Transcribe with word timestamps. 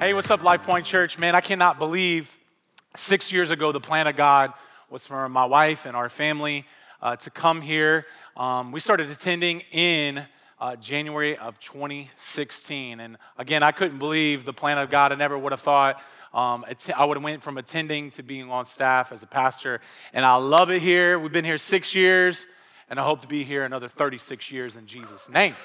Hey, 0.00 0.14
what's 0.14 0.30
up, 0.30 0.44
Life 0.44 0.62
Point 0.62 0.86
Church? 0.86 1.18
Man, 1.18 1.34
I 1.34 1.40
cannot 1.40 1.80
believe 1.80 2.36
six 2.94 3.32
years 3.32 3.50
ago 3.50 3.72
the 3.72 3.80
plan 3.80 4.06
of 4.06 4.14
God 4.14 4.52
was 4.88 5.04
for 5.04 5.28
my 5.28 5.44
wife 5.44 5.86
and 5.86 5.96
our 5.96 6.08
family 6.08 6.66
uh, 7.02 7.16
to 7.16 7.30
come 7.30 7.60
here. 7.60 8.06
Um, 8.36 8.70
we 8.70 8.78
started 8.78 9.10
attending 9.10 9.64
in 9.72 10.24
uh, 10.60 10.76
January 10.76 11.36
of 11.36 11.58
2016, 11.58 13.00
and 13.00 13.16
again, 13.38 13.64
I 13.64 13.72
couldn't 13.72 13.98
believe 13.98 14.44
the 14.44 14.52
plan 14.52 14.78
of 14.78 14.88
God. 14.88 15.10
I 15.10 15.16
never 15.16 15.36
would 15.36 15.50
have 15.50 15.62
thought 15.62 16.00
um, 16.32 16.64
I 16.96 17.04
would 17.04 17.16
have 17.16 17.24
went 17.24 17.42
from 17.42 17.58
attending 17.58 18.10
to 18.10 18.22
being 18.22 18.52
on 18.52 18.66
staff 18.66 19.10
as 19.10 19.24
a 19.24 19.26
pastor, 19.26 19.80
and 20.12 20.24
I 20.24 20.36
love 20.36 20.70
it 20.70 20.80
here. 20.80 21.18
We've 21.18 21.32
been 21.32 21.44
here 21.44 21.58
six 21.58 21.92
years, 21.92 22.46
and 22.88 23.00
I 23.00 23.02
hope 23.02 23.22
to 23.22 23.28
be 23.28 23.42
here 23.42 23.64
another 23.64 23.88
36 23.88 24.52
years 24.52 24.76
in 24.76 24.86
Jesus' 24.86 25.28
name. 25.28 25.56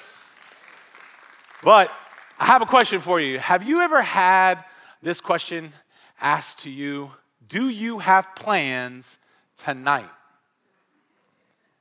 But 1.63 1.91
I 2.43 2.47
have 2.47 2.61
a 2.61 2.65
question 2.65 2.99
for 2.99 3.21
you. 3.21 3.39
Have 3.39 3.63
you 3.63 3.79
ever 3.79 4.01
had 4.01 4.65
this 5.01 5.21
question 5.21 5.71
asked 6.19 6.59
to 6.63 6.69
you? 6.69 7.11
Do 7.47 7.69
you 7.69 7.99
have 7.99 8.35
plans 8.35 9.19
tonight? 9.55 10.09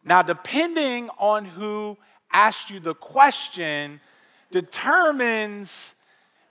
Now, 0.04 0.22
depending 0.22 1.10
on 1.18 1.46
who 1.46 1.98
asked 2.32 2.70
you 2.70 2.78
the 2.78 2.94
question, 2.94 4.00
determines 4.52 6.04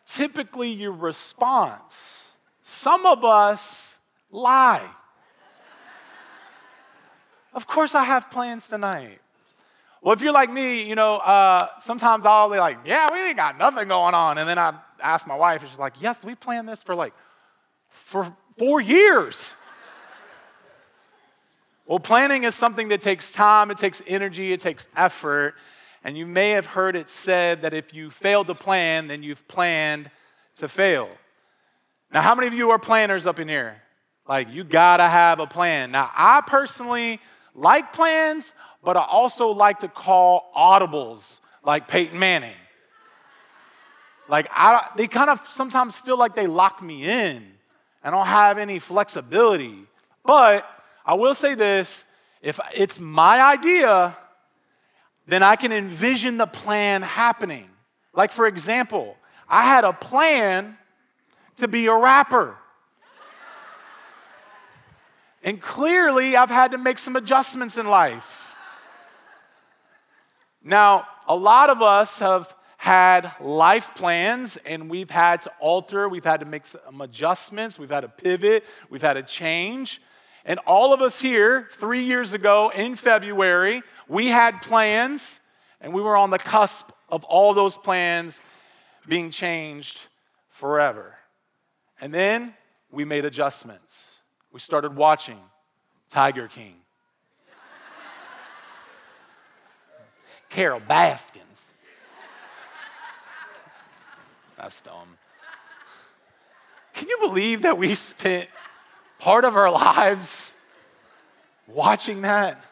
typically 0.06 0.72
your 0.72 0.92
response. 0.92 2.38
Some 2.62 3.06
of 3.06 3.24
us 3.24 4.00
lie. 4.30 4.90
of 7.54 7.66
course, 7.66 7.96
I 7.96 8.04
have 8.04 8.30
plans 8.30 8.68
tonight. 8.68 9.21
Well, 10.02 10.14
if 10.14 10.22
you're 10.22 10.34
like 10.34 10.52
me, 10.52 10.88
you 10.88 10.96
know, 10.96 11.18
uh, 11.18 11.68
sometimes 11.78 12.26
I'll 12.26 12.50
be 12.50 12.58
like, 12.58 12.80
yeah, 12.86 13.12
we 13.12 13.20
ain't 13.20 13.38
got 13.38 13.60
nothing 13.60 13.88
going 13.88 14.16
on. 14.16 14.40
And 14.40 14.50
then 14.50 14.58
I 14.58 14.74
ask 15.00 15.28
my 15.28 15.36
wife, 15.36 15.62
and 15.62 15.70
she's 15.70 15.80
like, 15.80 15.94
yes, 16.02 16.24
we 16.24 16.34
planned 16.34 16.68
this 16.68 16.82
for 16.82 16.96
like, 16.96 17.14
for 17.90 18.36
four 18.58 18.82
years. 18.82 19.56
well, 21.86 22.00
planning 22.00 22.46
is 22.46 22.56
something 22.56 22.88
that 22.88 23.00
takes 23.00 23.32
time, 23.32 23.70
it 23.70 23.78
takes 23.78 24.02
energy, 24.08 24.54
it 24.54 24.60
takes 24.60 24.88
effort. 24.96 25.54
And 26.04 26.18
you 26.18 26.26
may 26.26 26.52
have 26.52 26.66
heard 26.66 26.96
it 26.96 27.08
said 27.08 27.62
that 27.62 27.74
if 27.76 27.94
you 27.94 28.10
fail 28.10 28.44
to 28.46 28.56
plan, 28.56 29.08
then 29.08 29.22
you've 29.22 29.48
planned 29.48 30.10
to 30.56 30.68
fail. 30.68 31.10
Now, 32.12 32.22
how 32.22 32.34
many 32.34 32.48
of 32.48 32.56
you 32.56 32.72
are 32.72 32.80
planners 32.80 33.28
up 33.28 33.40
in 33.40 33.48
here? 33.48 33.84
Like, 34.28 34.52
you 34.52 34.64
gotta 34.64 35.08
have 35.08 35.40
a 35.40 35.46
plan. 35.46 35.92
Now, 35.92 36.10
I 36.16 36.42
personally 36.42 37.20
like 37.54 37.94
plans, 37.94 38.56
but 38.84 38.98
I 38.98 39.06
also 39.06 39.50
like 39.50 39.80
to 39.80 39.88
call 39.88 40.52
audibles 40.56 41.42
like 41.64 41.88
Peyton 41.88 42.18
Manning. 42.18 42.56
Like, 44.28 44.48
I, 44.52 44.88
they 44.96 45.08
kind 45.08 45.30
of 45.30 45.40
sometimes 45.42 45.98
feel 45.98 46.18
like 46.18 46.36
they 46.36 46.48
lock 46.48 46.82
me 46.82 47.06
in. 47.06 47.46
I 48.04 48.10
don't 48.10 48.26
have 48.26 48.58
any 48.58 48.80
flexibility. 48.80 49.76
But 50.24 50.68
I 51.06 51.16
will 51.16 51.36
say 51.36 51.54
this 51.56 52.06
if 52.42 52.60
it's 52.74 53.00
my 53.00 53.42
idea, 53.42 54.16
then 55.28 55.44
I 55.44 55.56
can 55.56 55.72
envision 55.72 56.38
the 56.38 56.48
plan 56.48 57.02
happening. 57.02 57.70
Like, 58.14 58.32
for 58.32 58.48
example, 58.48 59.16
I 59.48 59.64
had 59.64 59.84
a 59.84 59.94
plan 59.94 60.78
to 61.58 61.68
be 61.68 61.86
a 61.88 61.96
rapper. 61.96 62.58
And 65.44 65.62
clearly, 65.62 66.36
I've 66.36 66.50
had 66.50 66.72
to 66.72 66.78
make 66.78 66.98
some 66.98 67.16
adjustments 67.16 67.78
in 67.78 67.88
life. 67.88 68.41
Now, 70.64 71.08
a 71.28 71.36
lot 71.36 71.70
of 71.70 71.82
us 71.82 72.20
have 72.20 72.56
had 72.78 73.32
life 73.40 73.94
plans 73.96 74.58
and 74.58 74.90
we've 74.90 75.12
had 75.12 75.42
to 75.42 75.52
alter, 75.60 76.10
we've 76.10 76.24
had 76.24 76.40
to 76.40 76.46
make 76.46 76.66
some 76.66 77.02
adjustments, 77.02 77.78
we've 77.78 77.92
had 77.92 78.02
to 78.02 78.10
pivot, 78.10 78.64
we've 78.90 79.02
had 79.02 79.14
to 79.14 79.24
change. 79.24 80.02
And 80.46 80.60
all 80.66 80.94
of 80.94 81.02
us 81.02 81.22
here, 81.22 81.68
three 81.72 82.04
years 82.04 82.34
ago 82.34 82.72
in 82.74 82.96
February, 82.96 83.84
we 84.08 84.28
had 84.28 84.62
plans 84.62 85.42
and 85.80 85.94
we 85.94 86.02
were 86.02 86.18
on 86.18 86.32
the 86.32 86.40
cusp 86.40 86.90
of 87.10 87.24
all 87.26 87.54
those 87.54 87.78
plans 87.78 88.42
being 89.08 89.30
changed 89.30 90.08
forever. 90.50 91.18
And 92.00 92.14
then 92.14 92.56
we 92.92 93.06
made 93.06 93.26
adjustments. 93.26 94.22
We 94.52 94.60
started 94.60 94.96
watching 94.96 95.40
Tiger 96.10 96.48
King. 96.48 96.81
Carole 100.52 100.82
Baskins. 100.82 101.74
That's 104.58 104.80
dumb. 104.82 105.18
Can 106.94 107.08
you 107.08 107.18
believe 107.20 107.64
that 107.64 107.78
we 107.78 107.96
spent 107.96 108.48
part 109.18 109.46
of 109.46 109.56
our 109.56 109.72
lives 109.72 110.64
watching 111.68 112.22
that? 112.22 112.64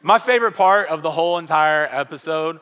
My 0.00 0.18
favorite 0.18 0.52
part 0.52 0.88
of 0.88 1.02
the 1.02 1.10
whole 1.10 1.36
entire 1.36 1.86
episode 1.90 2.60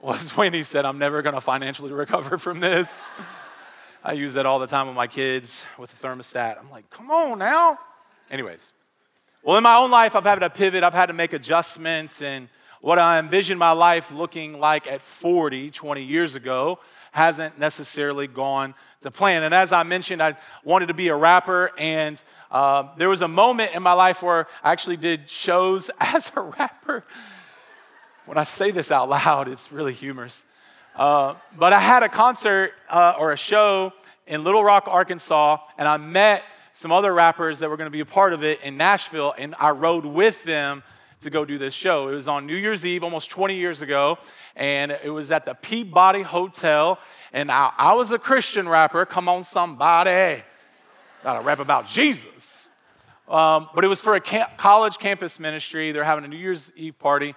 was 0.00 0.30
when 0.36 0.54
he 0.54 0.64
said, 0.64 0.84
I'm 0.84 0.98
never 0.98 1.22
gonna 1.22 1.42
financially 1.42 1.92
recover 1.92 2.38
from 2.38 2.58
this. 2.58 3.04
I 4.02 4.14
use 4.14 4.34
that 4.34 4.46
all 4.46 4.58
the 4.58 4.66
time 4.66 4.88
with 4.88 4.96
my 4.96 5.06
kids 5.06 5.64
with 5.78 5.96
the 5.96 6.08
thermostat. 6.08 6.58
I'm 6.58 6.70
like, 6.70 6.88
come 6.90 7.10
on 7.10 7.38
now. 7.38 7.78
Anyways, 8.30 8.72
well, 9.42 9.56
in 9.58 9.62
my 9.62 9.76
own 9.76 9.90
life, 9.90 10.16
I've 10.16 10.24
had 10.24 10.40
to 10.40 10.50
pivot, 10.50 10.82
I've 10.82 10.94
had 10.94 11.06
to 11.06 11.12
make 11.12 11.32
adjustments, 11.32 12.22
and 12.22 12.48
what 12.82 12.98
I 12.98 13.20
envisioned 13.20 13.60
my 13.60 13.70
life 13.70 14.12
looking 14.12 14.58
like 14.58 14.88
at 14.88 15.00
40, 15.00 15.70
20 15.70 16.02
years 16.02 16.34
ago, 16.34 16.80
hasn't 17.12 17.56
necessarily 17.56 18.26
gone 18.26 18.74
to 19.02 19.10
plan. 19.10 19.44
And 19.44 19.54
as 19.54 19.72
I 19.72 19.84
mentioned, 19.84 20.20
I 20.20 20.36
wanted 20.64 20.86
to 20.86 20.94
be 20.94 21.06
a 21.06 21.14
rapper, 21.14 21.70
and 21.78 22.22
uh, 22.50 22.88
there 22.96 23.08
was 23.08 23.22
a 23.22 23.28
moment 23.28 23.70
in 23.72 23.84
my 23.84 23.92
life 23.92 24.20
where 24.20 24.48
I 24.64 24.72
actually 24.72 24.96
did 24.96 25.30
shows 25.30 25.92
as 26.00 26.32
a 26.34 26.40
rapper. 26.40 27.04
When 28.26 28.36
I 28.36 28.42
say 28.42 28.72
this 28.72 28.90
out 28.90 29.08
loud, 29.08 29.48
it's 29.48 29.70
really 29.70 29.94
humorous. 29.94 30.44
Uh, 30.96 31.34
but 31.56 31.72
I 31.72 31.78
had 31.78 32.02
a 32.02 32.08
concert 32.08 32.72
uh, 32.90 33.14
or 33.16 33.30
a 33.30 33.36
show 33.36 33.92
in 34.26 34.42
Little 34.42 34.64
Rock, 34.64 34.84
Arkansas, 34.88 35.58
and 35.78 35.86
I 35.86 35.98
met 35.98 36.44
some 36.72 36.90
other 36.90 37.14
rappers 37.14 37.60
that 37.60 37.70
were 37.70 37.76
going 37.76 37.86
to 37.86 37.92
be 37.92 38.00
a 38.00 38.06
part 38.06 38.32
of 38.32 38.42
it 38.42 38.60
in 38.62 38.76
Nashville, 38.76 39.34
and 39.38 39.54
I 39.60 39.70
rode 39.70 40.04
with 40.04 40.42
them 40.42 40.82
to 41.22 41.30
go 41.30 41.44
do 41.44 41.58
this 41.58 41.74
show. 41.74 42.08
It 42.08 42.14
was 42.14 42.28
on 42.28 42.46
New 42.46 42.56
Year's 42.56 42.86
Eve, 42.86 43.02
almost 43.02 43.30
20 43.30 43.56
years 43.56 43.82
ago, 43.82 44.18
and 44.56 44.92
it 45.02 45.10
was 45.10 45.30
at 45.30 45.44
the 45.44 45.54
Peabody 45.54 46.22
Hotel. 46.22 46.98
And 47.32 47.50
I, 47.50 47.72
I 47.78 47.94
was 47.94 48.12
a 48.12 48.18
Christian 48.18 48.68
rapper. 48.68 49.04
Come 49.06 49.28
on, 49.28 49.42
somebody. 49.42 50.42
Gotta 51.22 51.40
rap 51.40 51.58
about 51.58 51.86
Jesus. 51.86 52.68
Um, 53.28 53.68
but 53.74 53.84
it 53.84 53.88
was 53.88 54.00
for 54.00 54.14
a 54.14 54.20
camp, 54.20 54.56
college 54.56 54.98
campus 54.98 55.40
ministry. 55.40 55.92
They're 55.92 56.04
having 56.04 56.24
a 56.24 56.28
New 56.28 56.36
Year's 56.36 56.70
Eve 56.76 56.98
party. 56.98 57.34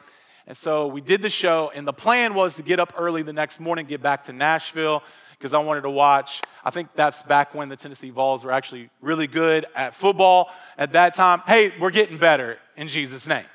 And 0.47 0.55
so 0.55 0.87
we 0.87 1.01
did 1.01 1.21
the 1.21 1.29
show, 1.29 1.71
and 1.73 1.87
the 1.87 1.93
plan 1.93 2.35
was 2.35 2.55
to 2.57 2.63
get 2.63 2.79
up 2.79 2.93
early 2.97 3.23
the 3.23 3.33
next 3.33 3.59
morning, 3.59 3.85
get 3.85 4.01
back 4.01 4.23
to 4.23 4.33
Nashville, 4.33 5.01
because 5.31 5.53
I 5.53 5.59
wanted 5.59 5.81
to 5.81 5.89
watch. 5.89 6.43
I 6.63 6.69
think 6.69 6.93
that's 6.93 7.23
back 7.23 7.55
when 7.55 7.69
the 7.69 7.75
Tennessee 7.75 8.11
Vols 8.11 8.45
were 8.45 8.51
actually 8.51 8.89
really 9.01 9.27
good 9.27 9.65
at 9.75 9.93
football 9.93 10.51
at 10.77 10.91
that 10.91 11.15
time. 11.15 11.41
Hey, 11.47 11.73
we're 11.79 11.91
getting 11.91 12.17
better 12.17 12.59
in 12.77 12.87
Jesus' 12.87 13.27
name. 13.27 13.45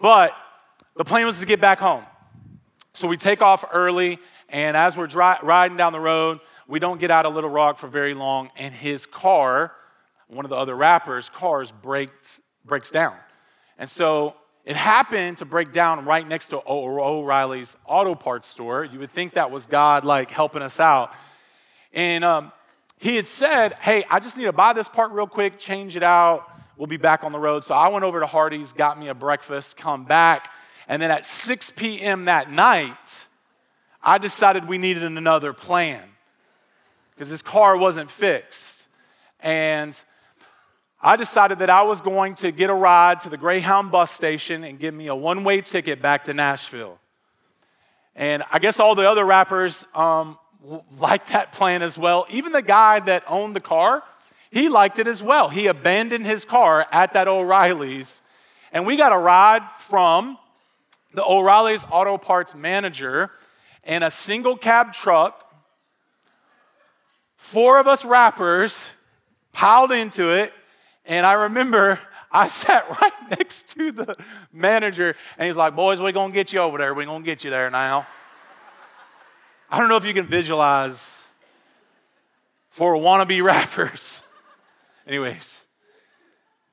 But 0.00 0.32
the 0.96 1.04
plan 1.04 1.26
was 1.26 1.40
to 1.40 1.46
get 1.46 1.60
back 1.60 1.78
home. 1.78 2.04
So 2.92 3.08
we 3.08 3.16
take 3.16 3.42
off 3.42 3.64
early, 3.72 4.18
and 4.48 4.76
as 4.76 4.96
we're 4.96 5.06
dri- 5.06 5.36
riding 5.42 5.76
down 5.76 5.92
the 5.92 6.00
road, 6.00 6.40
we 6.66 6.78
don't 6.78 6.98
get 7.00 7.10
out 7.10 7.26
of 7.26 7.34
Little 7.34 7.50
Rock 7.50 7.78
for 7.78 7.88
very 7.88 8.14
long, 8.14 8.50
and 8.56 8.74
his 8.74 9.06
car, 9.06 9.72
one 10.28 10.44
of 10.44 10.50
the 10.50 10.56
other 10.56 10.74
rappers' 10.74 11.28
cars, 11.28 11.70
breaks, 11.70 12.40
breaks 12.64 12.90
down. 12.90 13.14
And 13.78 13.88
so 13.88 14.34
it 14.64 14.74
happened 14.74 15.38
to 15.38 15.44
break 15.44 15.72
down 15.72 16.04
right 16.04 16.26
next 16.26 16.48
to 16.48 16.62
O'Reilly's 16.66 17.76
auto 17.86 18.14
parts 18.14 18.48
store. 18.48 18.84
You 18.84 18.98
would 18.98 19.10
think 19.10 19.34
that 19.34 19.50
was 19.50 19.66
God 19.66 20.04
like 20.04 20.30
helping 20.30 20.62
us 20.62 20.80
out. 20.80 21.14
And 21.92 22.24
um, 22.24 22.50
he 22.98 23.16
had 23.16 23.26
said, 23.26 23.74
Hey, 23.74 24.04
I 24.10 24.18
just 24.18 24.36
need 24.36 24.44
to 24.44 24.52
buy 24.52 24.72
this 24.72 24.88
part 24.88 25.12
real 25.12 25.28
quick, 25.28 25.58
change 25.58 25.96
it 25.96 26.02
out, 26.02 26.50
we'll 26.76 26.86
be 26.86 26.96
back 26.96 27.24
on 27.24 27.32
the 27.32 27.38
road. 27.38 27.64
So 27.64 27.74
I 27.74 27.88
went 27.88 28.04
over 28.04 28.20
to 28.20 28.26
Hardee's, 28.26 28.72
got 28.72 28.98
me 28.98 29.08
a 29.08 29.14
breakfast, 29.14 29.76
come 29.76 30.04
back. 30.04 30.50
And 30.88 31.00
then 31.00 31.10
at 31.10 31.26
6 31.26 31.70
p.m. 31.72 32.26
that 32.26 32.50
night, 32.50 33.26
I 34.02 34.18
decided 34.18 34.68
we 34.68 34.78
needed 34.78 35.02
another 35.02 35.52
plan 35.52 36.02
because 37.14 37.30
this 37.30 37.42
car 37.42 37.76
wasn't 37.76 38.10
fixed. 38.10 38.86
And 39.40 40.00
I 41.02 41.16
decided 41.16 41.58
that 41.58 41.70
I 41.70 41.82
was 41.82 42.00
going 42.00 42.34
to 42.36 42.52
get 42.52 42.70
a 42.70 42.74
ride 42.74 43.20
to 43.20 43.28
the 43.28 43.36
Greyhound 43.36 43.90
bus 43.90 44.10
station 44.10 44.64
and 44.64 44.78
give 44.78 44.94
me 44.94 45.08
a 45.08 45.14
one 45.14 45.44
way 45.44 45.60
ticket 45.60 46.00
back 46.00 46.24
to 46.24 46.34
Nashville. 46.34 46.98
And 48.14 48.42
I 48.50 48.58
guess 48.58 48.80
all 48.80 48.94
the 48.94 49.08
other 49.08 49.24
rappers 49.24 49.86
um, 49.94 50.38
liked 50.98 51.28
that 51.28 51.52
plan 51.52 51.82
as 51.82 51.98
well. 51.98 52.26
Even 52.30 52.52
the 52.52 52.62
guy 52.62 53.00
that 53.00 53.24
owned 53.28 53.54
the 53.54 53.60
car, 53.60 54.02
he 54.56 54.70
liked 54.70 54.98
it 54.98 55.06
as 55.06 55.22
well. 55.22 55.50
He 55.50 55.66
abandoned 55.66 56.24
his 56.24 56.46
car 56.46 56.86
at 56.90 57.12
that 57.12 57.28
O'Reilly's, 57.28 58.22
and 58.72 58.86
we 58.86 58.96
got 58.96 59.12
a 59.12 59.18
ride 59.18 59.62
from 59.76 60.38
the 61.12 61.22
O'Reilly's 61.22 61.84
auto 61.90 62.16
parts 62.16 62.54
manager 62.54 63.30
in 63.84 64.02
a 64.02 64.10
single 64.10 64.56
cab 64.56 64.94
truck 64.94 65.42
four 67.36 67.78
of 67.78 67.86
us 67.86 68.02
rappers 68.02 68.92
piled 69.52 69.92
into 69.92 70.30
it. 70.30 70.54
And 71.04 71.26
I 71.26 71.34
remember 71.34 72.00
I 72.32 72.48
sat 72.62 72.88
right 73.02 73.38
next 73.38 73.74
to 73.76 73.92
the 73.92 74.16
manager, 74.54 75.14
and 75.36 75.46
he's 75.46 75.58
like, 75.58 75.76
Boys, 75.76 76.00
we're 76.00 76.12
to 76.12 76.32
get 76.32 76.54
you 76.54 76.60
over 76.60 76.78
there. 76.78 76.94
We're 76.94 77.04
to 77.04 77.20
get 77.22 77.44
you 77.44 77.50
there 77.50 77.68
now. 77.68 78.06
I 79.70 79.78
don't 79.78 79.90
know 79.90 79.98
if 79.98 80.06
you 80.06 80.14
can 80.14 80.26
visualize 80.26 81.30
for 82.70 82.94
wannabe 82.94 83.42
rappers. 83.44 84.22
Anyways, 85.06 85.64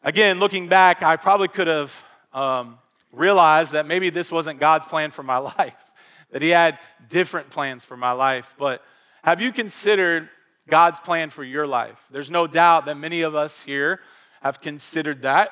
again, 0.01 0.39
looking 0.39 0.67
back, 0.67 1.03
I 1.03 1.17
probably 1.17 1.49
could 1.49 1.67
have 1.67 2.05
um, 2.33 2.79
realized 3.11 3.73
that 3.73 3.85
maybe 3.85 4.09
this 4.09 4.31
wasn't 4.31 4.59
God's 4.59 4.87
plan 4.87 5.11
for 5.11 5.21
my 5.21 5.37
life, 5.57 5.91
that 6.31 6.41
He 6.41 6.49
had 6.49 6.79
different 7.09 7.51
plans 7.51 7.85
for 7.85 7.95
my 7.95 8.11
life. 8.11 8.55
But 8.57 8.83
have 9.23 9.39
you 9.39 9.51
considered 9.51 10.29
God's 10.67 10.99
plan 10.99 11.29
for 11.29 11.43
your 11.43 11.67
life? 11.67 12.07
There's 12.09 12.31
no 12.31 12.47
doubt 12.47 12.85
that 12.85 12.97
many 12.97 13.21
of 13.21 13.35
us 13.35 13.61
here 13.61 13.99
have 14.41 14.61
considered 14.61 15.21
that. 15.21 15.51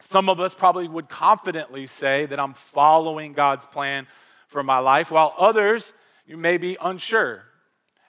Some 0.00 0.28
of 0.28 0.40
us 0.40 0.56
probably 0.56 0.88
would 0.88 1.08
confidently 1.08 1.86
say 1.86 2.26
that 2.26 2.40
I'm 2.40 2.54
following 2.54 3.34
God's 3.34 3.66
plan 3.66 4.08
for 4.48 4.64
my 4.64 4.80
life, 4.80 5.12
while 5.12 5.32
others, 5.38 5.94
you 6.26 6.36
may 6.36 6.58
be 6.58 6.76
unsure. 6.82 7.44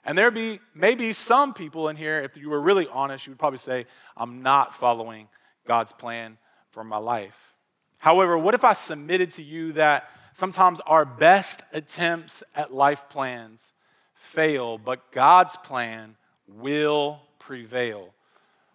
And 0.06 0.16
there 0.16 0.30
be 0.30 0.60
maybe 0.74 1.12
some 1.12 1.52
people 1.52 1.88
in 1.88 1.96
here, 1.96 2.20
if 2.20 2.36
you 2.36 2.48
were 2.48 2.60
really 2.60 2.86
honest, 2.86 3.26
you 3.26 3.32
would 3.32 3.38
probably 3.38 3.58
say, 3.58 3.86
I'm 4.16 4.40
not 4.40 4.72
following 4.72 5.28
God's 5.66 5.92
plan 5.92 6.38
for 6.68 6.84
my 6.84 6.96
life. 6.98 7.54
However, 7.98 8.38
what 8.38 8.54
if 8.54 8.64
I 8.64 8.72
submitted 8.72 9.32
to 9.32 9.42
you 9.42 9.72
that 9.72 10.08
sometimes 10.32 10.80
our 10.80 11.04
best 11.04 11.62
attempts 11.74 12.44
at 12.54 12.72
life 12.72 13.08
plans 13.08 13.72
fail, 14.14 14.78
but 14.78 15.10
God's 15.10 15.56
plan 15.56 16.16
will 16.46 17.20
prevail? 17.40 18.14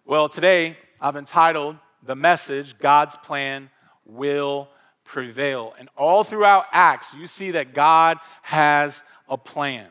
Well, 0.04 0.28
today 0.28 0.76
I've 1.00 1.16
entitled 1.16 1.76
the 2.02 2.16
message, 2.16 2.78
God's 2.78 3.16
Plan 3.16 3.70
Will 4.04 4.68
Prevail. 5.04 5.74
And 5.78 5.88
all 5.96 6.24
throughout 6.24 6.66
Acts, 6.72 7.14
you 7.14 7.26
see 7.26 7.52
that 7.52 7.72
God 7.72 8.18
has 8.42 9.02
a 9.28 9.38
plan, 9.38 9.88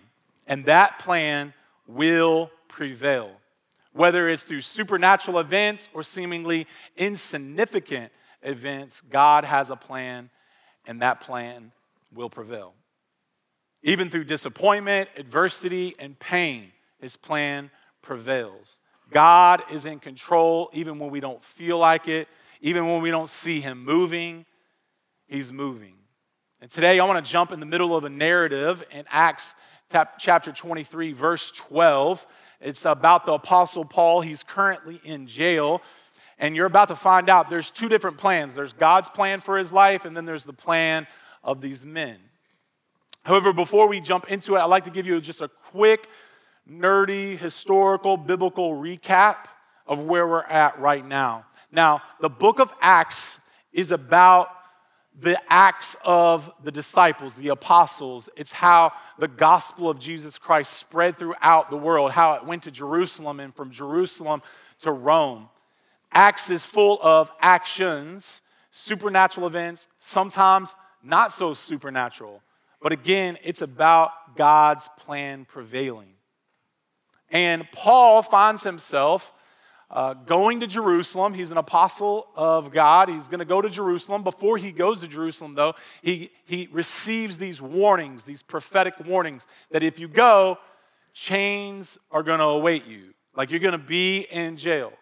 and 0.47 0.65
that 0.65 0.99
plan 0.99 1.53
will 1.87 2.51
prevail. 2.67 3.31
Whether 3.93 4.29
it's 4.29 4.43
through 4.43 4.61
supernatural 4.61 5.39
events 5.39 5.89
or 5.93 6.03
seemingly 6.03 6.67
insignificant 6.95 8.11
events, 8.41 9.01
God 9.01 9.43
has 9.43 9.69
a 9.69 9.75
plan, 9.75 10.29
and 10.87 11.01
that 11.01 11.19
plan 11.21 11.71
will 12.13 12.29
prevail. 12.29 12.73
Even 13.83 14.09
through 14.09 14.25
disappointment, 14.25 15.09
adversity, 15.17 15.95
and 15.99 16.17
pain, 16.19 16.71
his 16.99 17.15
plan 17.15 17.71
prevails. 18.01 18.79
God 19.09 19.61
is 19.71 19.85
in 19.85 19.99
control 19.99 20.69
even 20.73 20.97
when 20.99 21.09
we 21.09 21.19
don't 21.19 21.43
feel 21.43 21.77
like 21.77 22.07
it, 22.07 22.27
even 22.61 22.85
when 22.85 23.01
we 23.01 23.11
don't 23.11 23.29
see 23.29 23.59
Him 23.59 23.83
moving, 23.83 24.45
He's 25.27 25.51
moving. 25.51 25.95
And 26.61 26.69
today 26.69 26.99
I 26.99 27.05
want 27.05 27.23
to 27.23 27.31
jump 27.31 27.51
in 27.51 27.59
the 27.59 27.65
middle 27.65 27.95
of 27.95 28.03
a 28.03 28.09
narrative 28.09 28.83
in 28.91 29.05
Acts 29.09 29.55
chapter 30.17 30.51
23, 30.51 31.13
verse 31.13 31.51
12. 31.51 32.25
It's 32.59 32.85
about 32.85 33.25
the 33.25 33.33
Apostle 33.33 33.85
Paul. 33.85 34.21
He's 34.21 34.43
currently 34.43 35.01
in 35.03 35.27
jail. 35.27 35.81
And 36.37 36.55
you're 36.55 36.65
about 36.65 36.87
to 36.87 36.95
find 36.95 37.29
out 37.29 37.49
there's 37.49 37.69
two 37.69 37.87
different 37.87 38.17
plans 38.17 38.55
there's 38.55 38.73
God's 38.73 39.09
plan 39.09 39.41
for 39.41 39.57
his 39.57 39.71
life, 39.71 40.05
and 40.05 40.17
then 40.17 40.25
there's 40.25 40.45
the 40.45 40.53
plan 40.53 41.07
of 41.43 41.61
these 41.61 41.85
men. 41.85 42.17
However, 43.23 43.53
before 43.53 43.87
we 43.87 44.01
jump 44.01 44.31
into 44.31 44.55
it, 44.55 44.59
I'd 44.59 44.65
like 44.65 44.85
to 44.85 44.91
give 44.91 45.05
you 45.05 45.21
just 45.21 45.41
a 45.41 45.47
quick 45.47 46.07
nerdy, 46.69 47.37
historical, 47.37 48.17
biblical 48.17 48.73
recap 48.73 49.45
of 49.85 50.03
where 50.03 50.27
we're 50.27 50.43
at 50.43 50.79
right 50.79 51.05
now. 51.05 51.45
Now, 51.71 52.01
the 52.19 52.29
book 52.29 52.59
of 52.59 52.73
Acts 52.81 53.47
is 53.71 53.91
about 53.91 54.49
the 55.19 55.39
acts 55.49 55.95
of 56.05 56.51
the 56.63 56.71
disciples, 56.71 57.35
the 57.35 57.49
apostles. 57.49 58.29
It's 58.35 58.53
how 58.53 58.93
the 59.19 59.27
gospel 59.27 59.89
of 59.89 59.99
Jesus 59.99 60.37
Christ 60.37 60.73
spread 60.73 61.17
throughout 61.17 61.69
the 61.69 61.77
world, 61.77 62.11
how 62.11 62.33
it 62.33 62.45
went 62.45 62.63
to 62.63 62.71
Jerusalem 62.71 63.39
and 63.39 63.53
from 63.53 63.71
Jerusalem 63.71 64.41
to 64.79 64.91
Rome. 64.91 65.49
Acts 66.11 66.49
is 66.49 66.65
full 66.65 66.99
of 67.01 67.31
actions, 67.39 68.41
supernatural 68.71 69.47
events, 69.47 69.87
sometimes 69.99 70.75
not 71.03 71.31
so 71.31 71.53
supernatural. 71.53 72.41
But 72.81 72.91
again, 72.91 73.37
it's 73.43 73.61
about 73.61 74.35
God's 74.35 74.87
plan 74.97 75.45
prevailing. 75.45 76.13
And 77.29 77.69
Paul 77.71 78.21
finds 78.23 78.63
himself 78.63 79.33
uh, 79.91 80.13
going 80.13 80.61
to 80.61 80.67
Jerusalem. 80.67 81.33
He's 81.33 81.51
an 81.51 81.57
apostle 81.57 82.27
of 82.35 82.71
God. 82.71 83.09
He's 83.09 83.27
going 83.27 83.39
to 83.39 83.45
go 83.45 83.61
to 83.61 83.69
Jerusalem. 83.69 84.23
Before 84.23 84.57
he 84.57 84.71
goes 84.71 85.01
to 85.01 85.07
Jerusalem, 85.07 85.55
though, 85.55 85.73
he, 86.01 86.31
he 86.45 86.69
receives 86.71 87.37
these 87.37 87.61
warnings, 87.61 88.23
these 88.23 88.41
prophetic 88.41 88.93
warnings, 89.05 89.45
that 89.71 89.83
if 89.83 89.99
you 89.99 90.07
go, 90.07 90.57
chains 91.13 91.97
are 92.09 92.23
going 92.23 92.39
to 92.39 92.45
await 92.45 92.87
you. 92.87 93.13
Like 93.35 93.51
you're 93.51 93.59
going 93.59 93.73
to 93.73 93.77
be 93.77 94.25
in 94.31 94.55
jail. 94.55 94.93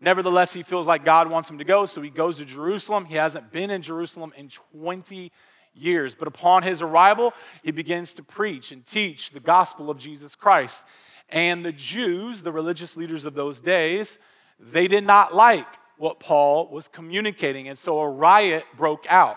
Nevertheless, 0.00 0.52
he 0.52 0.62
feels 0.62 0.86
like 0.86 1.04
God 1.04 1.30
wants 1.30 1.48
him 1.48 1.58
to 1.58 1.64
go, 1.64 1.86
so 1.86 2.02
he 2.02 2.10
goes 2.10 2.38
to 2.38 2.44
Jerusalem. 2.44 3.04
He 3.04 3.14
hasn't 3.14 3.52
been 3.52 3.70
in 3.70 3.82
Jerusalem 3.82 4.32
in 4.36 4.48
20 4.48 5.30
years. 5.74 6.14
But 6.14 6.28
upon 6.28 6.62
his 6.62 6.82
arrival, 6.82 7.32
he 7.62 7.70
begins 7.70 8.12
to 8.14 8.22
preach 8.22 8.72
and 8.72 8.84
teach 8.84 9.30
the 9.30 9.40
gospel 9.40 9.90
of 9.90 9.98
Jesus 9.98 10.34
Christ. 10.34 10.84
And 11.28 11.64
the 11.64 11.72
Jews, 11.72 12.42
the 12.42 12.52
religious 12.52 12.96
leaders 12.96 13.24
of 13.24 13.34
those 13.34 13.60
days, 13.60 14.18
they 14.58 14.88
did 14.88 15.04
not 15.04 15.34
like 15.34 15.66
what 15.96 16.20
Paul 16.20 16.68
was 16.68 16.88
communicating. 16.88 17.68
And 17.68 17.78
so 17.78 17.98
a 18.00 18.08
riot 18.08 18.64
broke 18.76 19.06
out. 19.08 19.36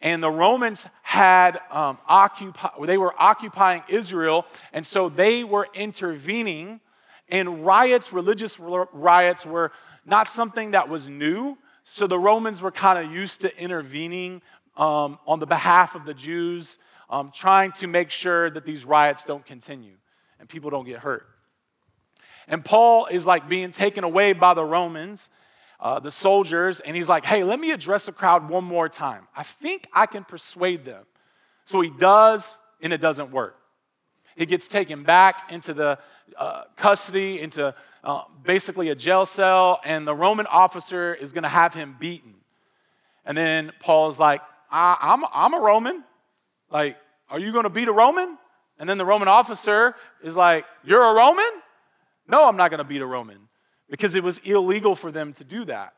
And 0.00 0.22
the 0.22 0.30
Romans 0.30 0.86
had 1.02 1.58
um, 1.70 1.98
occupied, 2.06 2.72
they 2.82 2.98
were 2.98 3.14
occupying 3.18 3.82
Israel, 3.88 4.44
and 4.72 4.86
so 4.86 5.08
they 5.08 5.44
were 5.44 5.66
intervening. 5.72 6.80
And 7.30 7.64
riots, 7.64 8.12
religious 8.12 8.60
riots, 8.60 9.46
were 9.46 9.72
not 10.04 10.28
something 10.28 10.72
that 10.72 10.90
was 10.90 11.08
new. 11.08 11.56
So 11.84 12.06
the 12.06 12.18
Romans 12.18 12.60
were 12.60 12.70
kind 12.70 12.98
of 12.98 13.14
used 13.14 13.40
to 13.42 13.58
intervening 13.58 14.42
um, 14.76 15.18
on 15.26 15.38
the 15.38 15.46
behalf 15.46 15.94
of 15.94 16.04
the 16.04 16.14
Jews, 16.14 16.78
um, 17.08 17.30
trying 17.34 17.72
to 17.72 17.86
make 17.86 18.10
sure 18.10 18.50
that 18.50 18.66
these 18.66 18.84
riots 18.84 19.24
don't 19.24 19.46
continue 19.46 19.94
and 20.44 20.48
people 20.50 20.68
don't 20.68 20.84
get 20.84 20.98
hurt. 20.98 21.26
And 22.48 22.62
Paul 22.62 23.06
is 23.06 23.26
like 23.26 23.48
being 23.48 23.70
taken 23.70 24.04
away 24.04 24.34
by 24.34 24.52
the 24.52 24.62
Romans, 24.62 25.30
uh, 25.80 26.00
the 26.00 26.10
soldiers, 26.10 26.80
and 26.80 26.94
he's 26.94 27.08
like, 27.08 27.24
hey, 27.24 27.44
let 27.44 27.58
me 27.58 27.70
address 27.70 28.04
the 28.04 28.12
crowd 28.12 28.50
one 28.50 28.62
more 28.62 28.90
time. 28.90 29.26
I 29.34 29.42
think 29.42 29.86
I 29.94 30.04
can 30.04 30.22
persuade 30.22 30.84
them. 30.84 31.06
So 31.64 31.80
he 31.80 31.88
does, 31.88 32.58
and 32.82 32.92
it 32.92 33.00
doesn't 33.00 33.30
work. 33.30 33.56
He 34.36 34.44
gets 34.44 34.68
taken 34.68 35.02
back 35.02 35.50
into 35.50 35.72
the 35.72 35.98
uh, 36.36 36.64
custody, 36.76 37.40
into 37.40 37.74
uh, 38.02 38.24
basically 38.42 38.90
a 38.90 38.94
jail 38.94 39.24
cell, 39.24 39.80
and 39.82 40.06
the 40.06 40.14
Roman 40.14 40.46
officer 40.48 41.14
is 41.14 41.32
going 41.32 41.44
to 41.44 41.48
have 41.48 41.72
him 41.72 41.96
beaten. 41.98 42.34
And 43.24 43.34
then 43.34 43.72
Paul 43.80 44.10
is 44.10 44.20
like, 44.20 44.42
I, 44.70 44.98
I'm, 45.00 45.24
I'm 45.32 45.54
a 45.54 45.64
Roman. 45.64 46.04
Like, 46.70 46.98
are 47.30 47.38
you 47.38 47.50
going 47.50 47.64
to 47.64 47.70
beat 47.70 47.88
a 47.88 47.94
Roman? 47.94 48.36
And 48.78 48.88
then 48.88 48.98
the 48.98 49.04
Roman 49.04 49.28
officer 49.28 49.94
is 50.22 50.36
like, 50.36 50.64
You're 50.82 51.02
a 51.02 51.14
Roman? 51.14 51.62
No, 52.26 52.48
I'm 52.48 52.56
not 52.56 52.70
going 52.70 52.78
to 52.78 52.84
beat 52.84 53.02
a 53.02 53.06
Roman 53.06 53.48
because 53.88 54.14
it 54.14 54.22
was 54.22 54.38
illegal 54.38 54.96
for 54.96 55.10
them 55.10 55.32
to 55.34 55.44
do 55.44 55.64
that. 55.66 55.94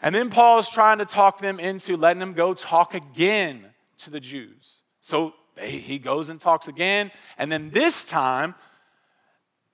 And 0.00 0.14
then 0.14 0.28
Paul 0.28 0.58
is 0.58 0.68
trying 0.68 0.98
to 0.98 1.06
talk 1.06 1.38
them 1.38 1.58
into 1.58 1.96
letting 1.96 2.20
them 2.20 2.34
go 2.34 2.52
talk 2.52 2.94
again 2.94 3.66
to 3.98 4.10
the 4.10 4.20
Jews. 4.20 4.82
So 5.00 5.34
he 5.60 5.98
goes 5.98 6.28
and 6.28 6.38
talks 6.38 6.68
again. 6.68 7.10
And 7.38 7.50
then 7.50 7.70
this 7.70 8.04
time, 8.04 8.54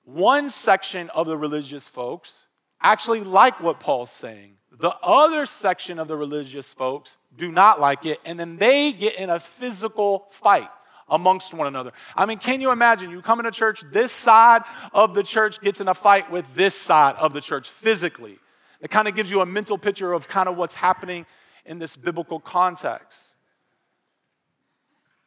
one 0.05 0.49
section 0.49 1.11
of 1.11 1.27
the 1.27 1.37
religious 1.37 1.89
folks 1.89 2.47
actually 2.81 3.21
like 3.21 3.61
what 3.61 3.81
Paul's 3.81 4.11
saying. 4.11 4.57
The 4.71 4.95
other 5.03 5.45
section 5.45 5.99
of 5.99 6.09
the 6.09 6.17
religious 6.17 6.73
folks 6.73 7.19
do 7.37 7.51
not 7.53 7.81
like 7.81 8.07
it. 8.07 8.19
And 8.25 8.39
then 8.39 8.57
they 8.57 8.93
get 8.93 9.17
in 9.17 9.29
a 9.29 9.39
physical 9.39 10.27
fight 10.31 10.71
amongst 11.13 11.55
one 11.55 11.69
another. 11.69 11.93
I 12.17 12.27
mean, 12.27 12.39
can 12.39 12.61
you 12.61 12.73
imagine? 12.73 13.11
You 13.11 13.23
come 13.23 13.39
into 13.39 13.53
church, 13.53 13.85
this 13.93 14.11
side 14.11 14.63
of 14.93 15.15
the 15.15 15.23
church 15.23 15.61
gets 15.61 15.81
in 15.81 15.87
a 15.87 15.95
fight 15.95 16.31
with 16.31 16.53
this 16.55 16.75
side 16.75 17.15
of 17.17 17.35
the 17.35 17.41
church 17.41 17.69
physically. 17.69 18.39
It 18.81 18.91
kind 18.91 19.07
of 19.07 19.15
gives 19.15 19.31
you 19.31 19.43
a 19.43 19.47
mental 19.47 19.79
picture 19.79 20.13
of 20.13 20.27
kind 20.27 20.49
of 20.49 20.57
what's 20.57 20.75
happening 20.75 21.27
in 21.67 21.79
this 21.79 21.95
biblical 21.95 22.41
context. 22.41 23.37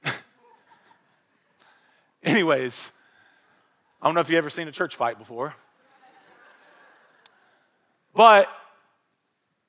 Anyways, 2.24 2.92
I 4.02 4.08
don't 4.08 4.16
know 4.16 4.22
if 4.22 4.30
you've 4.30 4.40
ever 4.40 4.50
seen 4.50 4.68
a 4.68 4.74
church 4.74 4.96
fight 4.96 5.18
before. 5.20 5.54
But 8.16 8.50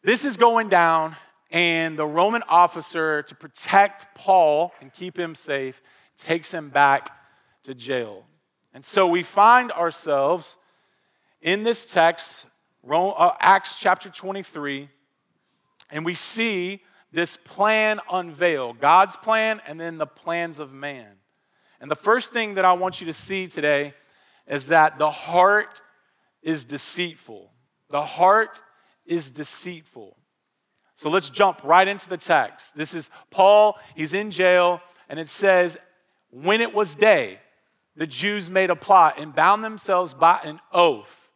this 0.02 0.24
is 0.24 0.36
going 0.36 0.68
down, 0.68 1.16
and 1.50 1.98
the 1.98 2.06
Roman 2.06 2.42
officer, 2.48 3.22
to 3.24 3.34
protect 3.34 4.06
Paul 4.14 4.72
and 4.80 4.92
keep 4.92 5.18
him 5.18 5.34
safe, 5.34 5.82
takes 6.16 6.52
him 6.52 6.70
back 6.70 7.10
to 7.64 7.74
jail. 7.74 8.24
And 8.72 8.84
so 8.84 9.06
we 9.06 9.22
find 9.22 9.72
ourselves 9.72 10.58
in 11.40 11.62
this 11.62 11.90
text, 11.90 12.48
uh, 12.88 13.30
Acts 13.40 13.78
chapter 13.78 14.10
23, 14.10 14.88
and 15.90 16.04
we 16.04 16.14
see 16.14 16.82
this 17.12 17.36
plan 17.36 18.00
unveiled 18.10 18.80
God's 18.80 19.16
plan 19.16 19.60
and 19.66 19.80
then 19.80 19.98
the 19.98 20.06
plans 20.06 20.60
of 20.60 20.74
man. 20.74 21.06
And 21.80 21.90
the 21.90 21.96
first 21.96 22.32
thing 22.32 22.54
that 22.54 22.64
I 22.64 22.72
want 22.72 23.00
you 23.00 23.06
to 23.06 23.12
see 23.12 23.46
today 23.46 23.94
is 24.46 24.68
that 24.68 24.98
the 24.98 25.10
heart 25.10 25.82
is 26.42 26.64
deceitful. 26.64 27.50
The 27.90 28.04
heart 28.04 28.62
is 29.04 29.30
deceitful. 29.30 30.16
So 30.94 31.10
let's 31.10 31.30
jump 31.30 31.60
right 31.62 31.86
into 31.86 32.08
the 32.08 32.16
text. 32.16 32.76
This 32.76 32.94
is 32.94 33.10
Paul, 33.30 33.78
he's 33.94 34.14
in 34.14 34.30
jail, 34.30 34.80
and 35.08 35.20
it 35.20 35.28
says, 35.28 35.78
When 36.42 36.60
it 36.60 36.74
was 36.74 36.94
day, 36.94 37.40
the 37.96 38.06
Jews 38.06 38.50
made 38.50 38.68
a 38.68 38.76
plot 38.76 39.18
and 39.18 39.34
bound 39.34 39.64
themselves 39.64 40.12
by 40.12 40.38
an 40.44 40.60
oath, 40.70 41.30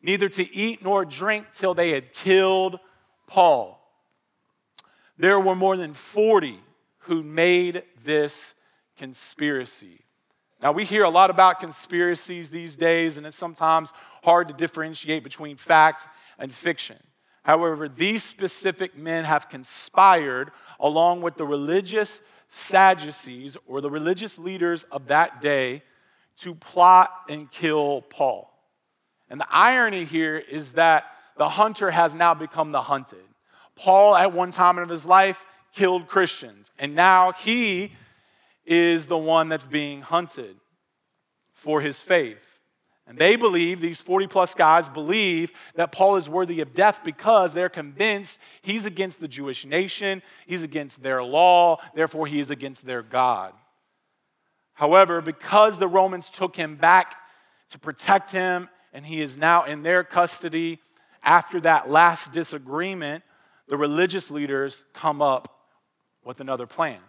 neither 0.00 0.28
to 0.28 0.54
eat 0.54 0.80
nor 0.80 1.04
drink 1.04 1.46
till 1.52 1.74
they 1.74 1.90
had 1.90 2.12
killed 2.12 2.78
Paul. 3.26 3.80
There 5.18 5.40
were 5.40 5.56
more 5.56 5.76
than 5.76 5.92
40 5.92 6.60
who 6.98 7.24
made 7.24 7.82
this 8.04 8.54
conspiracy. 8.96 10.04
Now, 10.62 10.70
we 10.70 10.84
hear 10.84 11.02
a 11.02 11.10
lot 11.10 11.30
about 11.30 11.58
conspiracies 11.58 12.50
these 12.50 12.76
days, 12.76 13.16
and 13.16 13.26
it's 13.26 13.34
sometimes 13.34 13.92
hard 14.22 14.46
to 14.46 14.54
differentiate 14.54 15.24
between 15.24 15.56
fact 15.56 16.06
and 16.38 16.52
fiction. 16.54 16.98
However, 17.42 17.88
these 17.88 18.22
specific 18.22 18.96
men 18.96 19.24
have 19.24 19.48
conspired 19.48 20.52
along 20.78 21.22
with 21.22 21.38
the 21.38 21.44
religious 21.44 22.22
Sadducees 22.56 23.56
or 23.66 23.80
the 23.80 23.90
religious 23.90 24.38
leaders 24.38 24.84
of 24.84 25.08
that 25.08 25.40
day 25.40 25.82
to 26.36 26.54
plot 26.54 27.10
and 27.28 27.50
kill 27.50 28.02
Paul. 28.02 28.48
And 29.28 29.40
the 29.40 29.46
irony 29.50 30.04
here 30.04 30.36
is 30.36 30.74
that 30.74 31.04
the 31.36 31.48
hunter 31.48 31.90
has 31.90 32.14
now 32.14 32.32
become 32.32 32.70
the 32.70 32.82
hunted. 32.82 33.24
Paul, 33.74 34.14
at 34.14 34.32
one 34.32 34.52
time 34.52 34.78
in 34.78 34.88
his 34.88 35.04
life, 35.04 35.44
killed 35.74 36.06
Christians, 36.06 36.70
and 36.78 36.94
now 36.94 37.32
he 37.32 37.90
is 38.64 39.08
the 39.08 39.18
one 39.18 39.48
that's 39.48 39.66
being 39.66 40.02
hunted 40.02 40.54
for 41.52 41.80
his 41.80 42.00
faith. 42.00 42.53
And 43.06 43.18
they 43.18 43.36
believe, 43.36 43.80
these 43.80 44.00
40 44.00 44.28
plus 44.28 44.54
guys 44.54 44.88
believe 44.88 45.52
that 45.74 45.92
Paul 45.92 46.16
is 46.16 46.28
worthy 46.28 46.60
of 46.60 46.72
death 46.72 47.00
because 47.04 47.52
they're 47.52 47.68
convinced 47.68 48.40
he's 48.62 48.86
against 48.86 49.20
the 49.20 49.28
Jewish 49.28 49.66
nation, 49.66 50.22
he's 50.46 50.62
against 50.62 51.02
their 51.02 51.22
law, 51.22 51.82
therefore, 51.94 52.26
he 52.26 52.40
is 52.40 52.50
against 52.50 52.86
their 52.86 53.02
God. 53.02 53.52
However, 54.72 55.20
because 55.20 55.78
the 55.78 55.86
Romans 55.86 56.30
took 56.30 56.56
him 56.56 56.76
back 56.76 57.16
to 57.68 57.78
protect 57.78 58.32
him 58.32 58.68
and 58.92 59.04
he 59.04 59.20
is 59.20 59.36
now 59.36 59.64
in 59.64 59.82
their 59.82 60.02
custody, 60.02 60.80
after 61.22 61.60
that 61.60 61.90
last 61.90 62.32
disagreement, 62.32 63.24
the 63.68 63.76
religious 63.76 64.30
leaders 64.30 64.84
come 64.92 65.20
up 65.20 65.48
with 66.24 66.40
another 66.40 66.66
plan. 66.66 67.00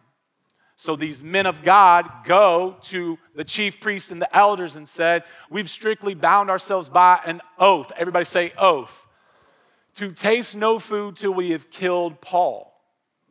So 0.77 0.95
these 0.95 1.23
men 1.23 1.45
of 1.45 1.63
God 1.63 2.09
go 2.25 2.75
to 2.83 3.17
the 3.33 3.45
chief 3.45 3.79
priests 3.79 4.11
and 4.11 4.21
the 4.21 4.35
elders 4.35 4.75
and 4.75 4.87
said, 4.87 5.23
We've 5.49 5.69
strictly 5.69 6.15
bound 6.15 6.49
ourselves 6.49 6.89
by 6.89 7.19
an 7.25 7.41
oath. 7.57 7.91
Everybody 7.97 8.25
say 8.25 8.51
oath. 8.57 9.07
To 9.95 10.11
taste 10.11 10.55
no 10.55 10.77
food 10.77 11.15
till 11.15 11.33
we 11.33 11.51
have 11.51 11.71
killed 11.71 12.19
Paul. 12.19 12.73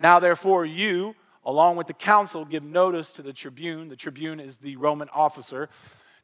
Now, 0.01 0.19
therefore, 0.19 0.65
you, 0.65 1.15
along 1.45 1.77
with 1.77 1.87
the 1.87 1.93
council, 1.93 2.47
give 2.47 2.63
notice 2.63 3.13
to 3.13 3.23
the 3.23 3.35
tribune. 3.35 3.89
The 3.89 3.97
tribune 3.97 4.41
is 4.41 4.57
the 4.57 4.77
Roman 4.77 5.11
officer 5.13 5.69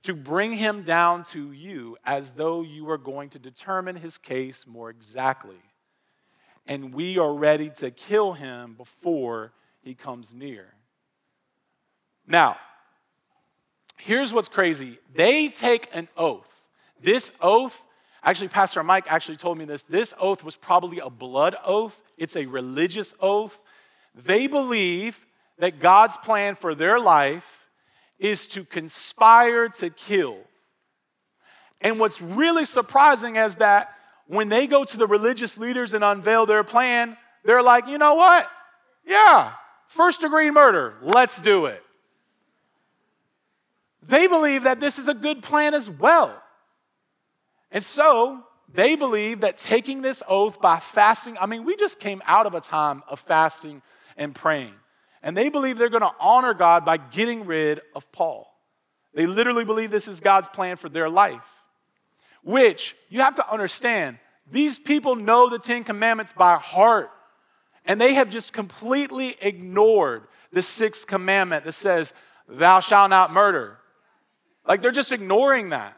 to 0.02 0.14
bring 0.14 0.52
him 0.52 0.82
down 0.82 1.24
to 1.24 1.52
you 1.52 1.98
as 2.04 2.32
though 2.32 2.62
you 2.62 2.86
were 2.86 2.98
going 2.98 3.28
to 3.30 3.38
determine 3.38 3.96
his 3.96 4.16
case 4.16 4.66
more 4.66 4.88
exactly. 4.88 5.60
And 6.66 6.94
we 6.94 7.18
are 7.18 7.34
ready 7.34 7.70
to 7.76 7.90
kill 7.90 8.32
him 8.32 8.74
before 8.74 9.52
he 9.82 9.94
comes 9.94 10.32
near. 10.32 10.74
Now, 12.30 12.56
here's 13.99 14.32
what's 14.32 14.49
crazy 14.49 14.99
they 15.14 15.49
take 15.49 15.88
an 15.92 16.08
oath. 16.16 16.68
This 17.02 17.32
oath, 17.42 17.87
actually, 18.22 18.49
Pastor 18.49 18.82
Mike 18.84 19.10
actually 19.12 19.37
told 19.37 19.58
me 19.58 19.64
this. 19.64 19.82
This 19.82 20.14
oath 20.20 20.44
was 20.44 20.56
probably 20.56 21.00
a 21.00 21.10
blood 21.10 21.56
oath, 21.64 22.02
it's 22.16 22.37
a 22.37 22.46
religious 22.46 23.12
oath. 23.20 23.62
They 24.14 24.46
believe 24.46 25.26
that 25.58 25.80
God's 25.80 26.16
plan 26.16 26.54
for 26.54 26.75
their 26.75 26.99
life 26.99 27.68
is 28.18 28.46
to 28.49 28.64
conspire 28.64 29.68
to 29.68 29.90
kill. 29.90 30.38
And 31.80 31.99
what's 31.99 32.20
really 32.20 32.64
surprising 32.64 33.37
is 33.37 33.56
that 33.56 33.88
when 34.26 34.49
they 34.49 34.66
go 34.66 34.84
to 34.84 34.96
the 34.96 35.06
religious 35.06 35.58
leaders 35.58 35.94
and 35.94 36.04
unveil 36.04 36.46
their 36.46 36.62
plan, 36.62 37.16
they're 37.44 37.62
like, 37.62 37.88
you 37.88 37.99
know 37.99 38.14
what? 38.14 38.49
Yeah, 39.04 39.52
first 39.88 40.20
degree 40.20 40.50
murder, 40.50 40.94
let's 41.02 41.40
do 41.40 41.66
it. 41.66 41.82
They 44.02 44.26
believe 44.26 44.64
that 44.64 44.80
this 44.80 44.99
is 44.99 45.09
a 45.09 45.14
good 45.14 45.42
plan 45.42 45.75
as 45.75 45.90
well. 45.90 46.42
And 47.71 47.85
so 47.85 48.45
they 48.73 48.97
believe 48.97 49.40
that 49.40 49.59
taking 49.59 50.02
this 50.02 50.23
oath 50.28 50.61
by 50.61 50.78
fasting, 50.78 51.37
I 51.40 51.47
mean, 51.47 51.64
we 51.64 51.76
just 51.76 52.00
came 52.00 52.23
out 52.26 52.47
of 52.47 52.54
a 52.54 52.61
time 52.61 53.02
of 53.09 53.21
fasting 53.21 53.83
and 54.16 54.35
praying. 54.35 54.75
And 55.23 55.37
they 55.37 55.49
believe 55.49 55.76
they're 55.76 55.88
going 55.88 56.00
to 56.02 56.14
honor 56.19 56.54
God 56.54 56.85
by 56.85 56.97
getting 56.97 57.45
rid 57.45 57.80
of 57.95 58.11
Paul. 58.12 58.47
They 59.12 59.26
literally 59.26 59.64
believe 59.64 59.90
this 59.90 60.09
is 60.09 60.21
God's 60.21 60.49
plan 60.49 60.76
for 60.76 60.88
their 60.88 61.09
life, 61.09 61.62
which 62.42 62.95
you 63.09 63.21
have 63.21 63.35
to 63.35 63.52
understand. 63.52 64.19
These 64.50 64.78
people 64.78 65.16
know 65.16 65.49
the 65.49 65.59
Ten 65.59 65.85
Commandments 65.85 66.33
by 66.33 66.54
heart, 66.57 67.11
and 67.85 68.00
they 68.00 68.14
have 68.14 68.30
just 68.30 68.52
completely 68.52 69.37
ignored 69.42 70.23
the 70.52 70.62
sixth 70.62 71.07
commandment 71.07 71.64
that 71.64 71.73
says, 71.73 72.14
Thou 72.49 72.80
shalt 72.80 73.11
not 73.11 73.33
murder. 73.33 73.79
Like 74.67 74.83
they're 74.83 74.90
just 74.90 75.12
ignoring 75.12 75.71
that. 75.71 75.97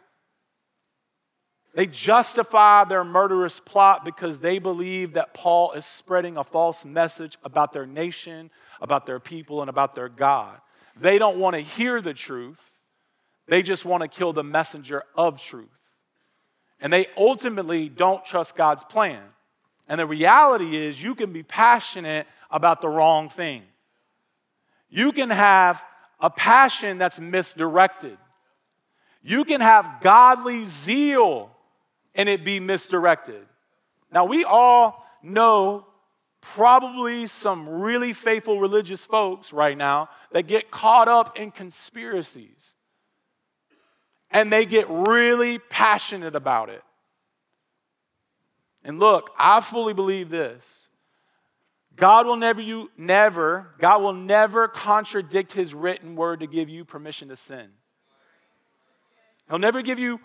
They 1.74 1.86
justify 1.86 2.84
their 2.84 3.02
murderous 3.02 3.58
plot 3.58 4.04
because 4.04 4.40
they 4.40 4.58
believe 4.58 5.14
that 5.14 5.32
Paul 5.32 5.72
is 5.72 5.86
spreading 5.86 6.36
a 6.36 6.44
false 6.44 6.84
message 6.84 7.38
about 7.44 7.72
their 7.72 7.86
nation, 7.86 8.50
about 8.80 9.06
their 9.06 9.20
people, 9.20 9.62
and 9.62 9.70
about 9.70 9.94
their 9.94 10.10
God. 10.10 10.60
They 11.00 11.18
don't 11.18 11.38
want 11.38 11.54
to 11.56 11.62
hear 11.62 12.00
the 12.00 12.12
truth, 12.12 12.78
they 13.46 13.62
just 13.62 13.84
want 13.84 14.02
to 14.02 14.08
kill 14.08 14.32
the 14.32 14.44
messenger 14.44 15.02
of 15.16 15.40
truth. 15.40 15.68
And 16.80 16.92
they 16.92 17.06
ultimately 17.16 17.88
don't 17.88 18.24
trust 18.24 18.56
God's 18.56 18.84
plan. 18.84 19.22
And 19.88 20.00
the 20.00 20.06
reality 20.06 20.76
is, 20.76 21.02
you 21.02 21.14
can 21.14 21.32
be 21.32 21.42
passionate 21.42 22.26
about 22.50 22.80
the 22.80 22.88
wrong 22.88 23.28
thing. 23.28 23.62
You 24.88 25.12
can 25.12 25.30
have 25.30 25.84
a 26.20 26.28
passion 26.28 26.98
that's 26.98 27.18
misdirected. 27.18 28.18
You 29.22 29.44
can 29.44 29.60
have 29.60 29.98
godly 30.00 30.64
zeal 30.64 31.50
and 32.14 32.28
it 32.28 32.44
be 32.44 32.60
misdirected. 32.60 33.46
Now, 34.12 34.24
we 34.24 34.44
all 34.44 35.06
know 35.22 35.86
probably 36.40 37.26
some 37.26 37.68
really 37.68 38.12
faithful 38.12 38.60
religious 38.60 39.04
folks 39.04 39.52
right 39.52 39.78
now 39.78 40.08
that 40.32 40.46
get 40.46 40.70
caught 40.70 41.08
up 41.08 41.38
in 41.38 41.50
conspiracies 41.50 42.74
and 44.30 44.52
they 44.52 44.64
get 44.64 44.86
really 44.88 45.58
passionate 45.58 46.34
about 46.34 46.68
it. 46.68 46.82
And 48.84 48.98
look, 48.98 49.30
I 49.38 49.60
fully 49.60 49.94
believe 49.94 50.30
this. 50.30 50.88
God 51.94 52.26
will 52.26 52.36
never 52.36 52.60
you 52.60 52.90
never 52.96 53.74
God 53.78 54.02
will 54.02 54.14
never 54.14 54.66
contradict 54.66 55.52
his 55.52 55.74
written 55.74 56.16
word 56.16 56.40
to 56.40 56.46
give 56.46 56.68
you 56.68 56.84
permission 56.84 57.28
to 57.28 57.36
sin. 57.36 57.68
He'll 59.52 59.58
never 59.58 59.82
give 59.82 59.98
you, 59.98 60.18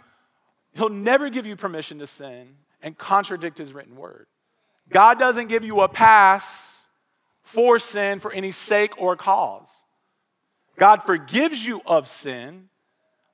he'll 0.73 0.87
never 0.87 1.29
give 1.29 1.45
you 1.45 1.57
permission 1.57 1.99
to 1.99 2.07
sin 2.07 2.55
and 2.81 2.97
contradict 2.97 3.57
his 3.57 3.73
written 3.73 3.97
word. 3.97 4.25
God 4.87 5.19
doesn't 5.19 5.49
give 5.49 5.65
you 5.65 5.81
a 5.81 5.89
pass 5.89 6.85
for 7.41 7.77
sin 7.77 8.21
for 8.21 8.31
any 8.31 8.51
sake 8.51 9.01
or 9.01 9.17
cause. 9.17 9.83
God 10.79 11.03
forgives 11.03 11.65
you 11.65 11.81
of 11.85 12.07
sin, 12.07 12.69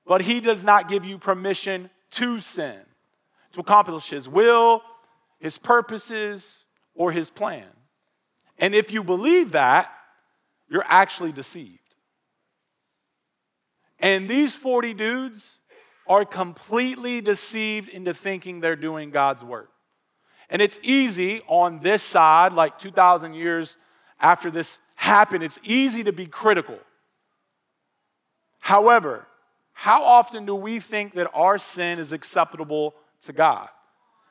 but 0.07 0.23
he 0.23 0.41
does 0.41 0.63
not 0.63 0.89
give 0.89 1.05
you 1.05 1.19
permission 1.19 1.91
to 2.13 2.39
sin, 2.39 2.79
to 3.51 3.59
accomplish 3.59 4.09
his 4.09 4.27
will, 4.27 4.81
his 5.37 5.59
purposes, 5.59 6.65
or 6.95 7.11
his 7.11 7.29
plan. 7.29 7.67
And 8.57 8.73
if 8.73 8.91
you 8.91 9.03
believe 9.03 9.51
that, 9.51 9.93
you're 10.67 10.85
actually 10.87 11.33
deceived. 11.33 11.77
And 13.99 14.27
these 14.27 14.55
40 14.55 14.95
dudes, 14.95 15.59
are 16.07 16.25
completely 16.25 17.21
deceived 17.21 17.89
into 17.89 18.13
thinking 18.13 18.59
they're 18.59 18.75
doing 18.75 19.09
God's 19.09 19.43
work. 19.43 19.69
And 20.49 20.61
it's 20.61 20.79
easy 20.83 21.41
on 21.47 21.79
this 21.79 22.03
side, 22.03 22.53
like 22.53 22.77
2,000 22.77 23.33
years 23.33 23.77
after 24.19 24.49
this 24.49 24.81
happened, 24.95 25.43
it's 25.43 25.59
easy 25.63 26.03
to 26.03 26.13
be 26.13 26.25
critical. 26.25 26.79
However, 28.59 29.27
how 29.73 30.03
often 30.03 30.45
do 30.45 30.55
we 30.55 30.79
think 30.79 31.13
that 31.13 31.29
our 31.33 31.57
sin 31.57 31.99
is 31.99 32.13
acceptable 32.13 32.95
to 33.23 33.33
God? 33.33 33.67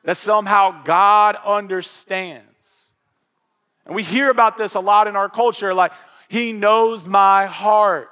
That 0.03 0.17
somehow 0.17 0.83
God 0.83 1.37
understands. 1.45 2.91
And 3.85 3.95
we 3.95 4.01
hear 4.01 4.31
about 4.31 4.57
this 4.57 4.75
a 4.75 4.79
lot 4.79 5.07
in 5.07 5.15
our 5.15 5.29
culture 5.29 5.73
like, 5.73 5.91
He 6.27 6.53
knows 6.53 7.07
my 7.07 7.45
heart. 7.45 8.09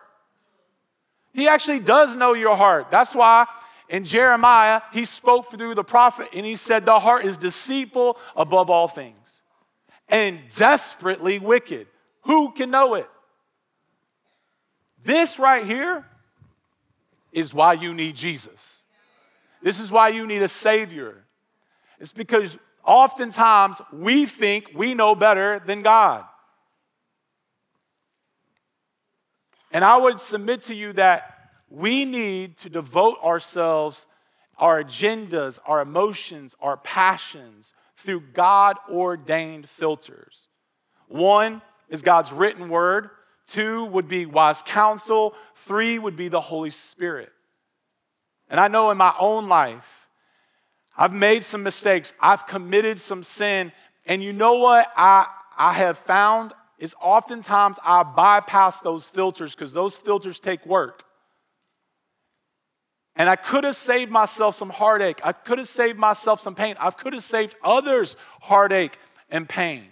He 1.33 1.47
actually 1.47 1.79
does 1.79 2.15
know 2.15 2.33
your 2.33 2.55
heart. 2.55 2.91
That's 2.91 3.15
why 3.15 3.45
in 3.89 4.05
Jeremiah, 4.05 4.81
he 4.93 5.05
spoke 5.05 5.47
through 5.47 5.75
the 5.75 5.83
prophet 5.83 6.29
and 6.33 6.45
he 6.45 6.55
said, 6.55 6.85
The 6.85 6.99
heart 6.99 7.25
is 7.25 7.37
deceitful 7.37 8.17
above 8.35 8.69
all 8.69 8.87
things 8.87 9.43
and 10.07 10.39
desperately 10.55 11.39
wicked. 11.39 11.87
Who 12.23 12.51
can 12.51 12.71
know 12.71 12.95
it? 12.95 13.07
This 15.03 15.39
right 15.39 15.65
here 15.65 16.05
is 17.31 17.53
why 17.53 17.73
you 17.73 17.93
need 17.93 18.15
Jesus. 18.15 18.83
This 19.61 19.79
is 19.79 19.91
why 19.91 20.09
you 20.09 20.27
need 20.27 20.41
a 20.41 20.47
Savior. 20.47 21.25
It's 21.99 22.13
because 22.13 22.57
oftentimes 22.83 23.81
we 23.91 24.25
think 24.25 24.71
we 24.73 24.93
know 24.93 25.15
better 25.15 25.59
than 25.59 25.81
God. 25.81 26.25
And 29.71 29.83
I 29.83 29.97
would 29.97 30.19
submit 30.19 30.61
to 30.63 30.75
you 30.75 30.93
that 30.93 31.49
we 31.69 32.03
need 32.05 32.57
to 32.57 32.69
devote 32.69 33.17
ourselves, 33.23 34.05
our 34.57 34.83
agendas, 34.83 35.59
our 35.65 35.81
emotions, 35.81 36.55
our 36.61 36.77
passions 36.77 37.73
through 37.95 38.21
God 38.33 38.77
ordained 38.89 39.69
filters. 39.69 40.47
One 41.07 41.61
is 41.89 42.01
God's 42.01 42.31
written 42.31 42.69
word, 42.69 43.09
two 43.45 43.85
would 43.85 44.07
be 44.07 44.25
wise 44.25 44.61
counsel, 44.61 45.33
three 45.55 45.99
would 45.99 46.15
be 46.15 46.27
the 46.27 46.41
Holy 46.41 46.69
Spirit. 46.69 47.31
And 48.49 48.59
I 48.59 48.67
know 48.67 48.91
in 48.91 48.97
my 48.97 49.13
own 49.19 49.47
life, 49.47 50.09
I've 50.97 51.13
made 51.13 51.43
some 51.43 51.63
mistakes, 51.63 52.13
I've 52.19 52.45
committed 52.47 52.99
some 52.99 53.23
sin, 53.23 53.71
and 54.05 54.21
you 54.21 54.33
know 54.33 54.59
what? 54.59 54.91
I, 54.97 55.27
I 55.57 55.73
have 55.73 55.97
found 55.97 56.53
is 56.81 56.95
oftentimes 56.99 57.79
I 57.85 58.03
bypass 58.03 58.81
those 58.81 59.07
filters 59.07 59.55
because 59.55 59.71
those 59.71 59.95
filters 59.95 60.39
take 60.39 60.65
work. 60.65 61.03
And 63.15 63.29
I 63.29 63.35
could 63.35 63.63
have 63.65 63.75
saved 63.75 64.11
myself 64.11 64.55
some 64.55 64.71
heartache. 64.71 65.21
I 65.23 65.31
could 65.31 65.59
have 65.59 65.67
saved 65.67 65.99
myself 65.99 66.41
some 66.41 66.55
pain. 66.55 66.75
I 66.79 66.89
could 66.89 67.13
have 67.13 67.23
saved 67.23 67.55
others 67.63 68.17
heartache 68.41 68.97
and 69.29 69.47
pain. 69.47 69.85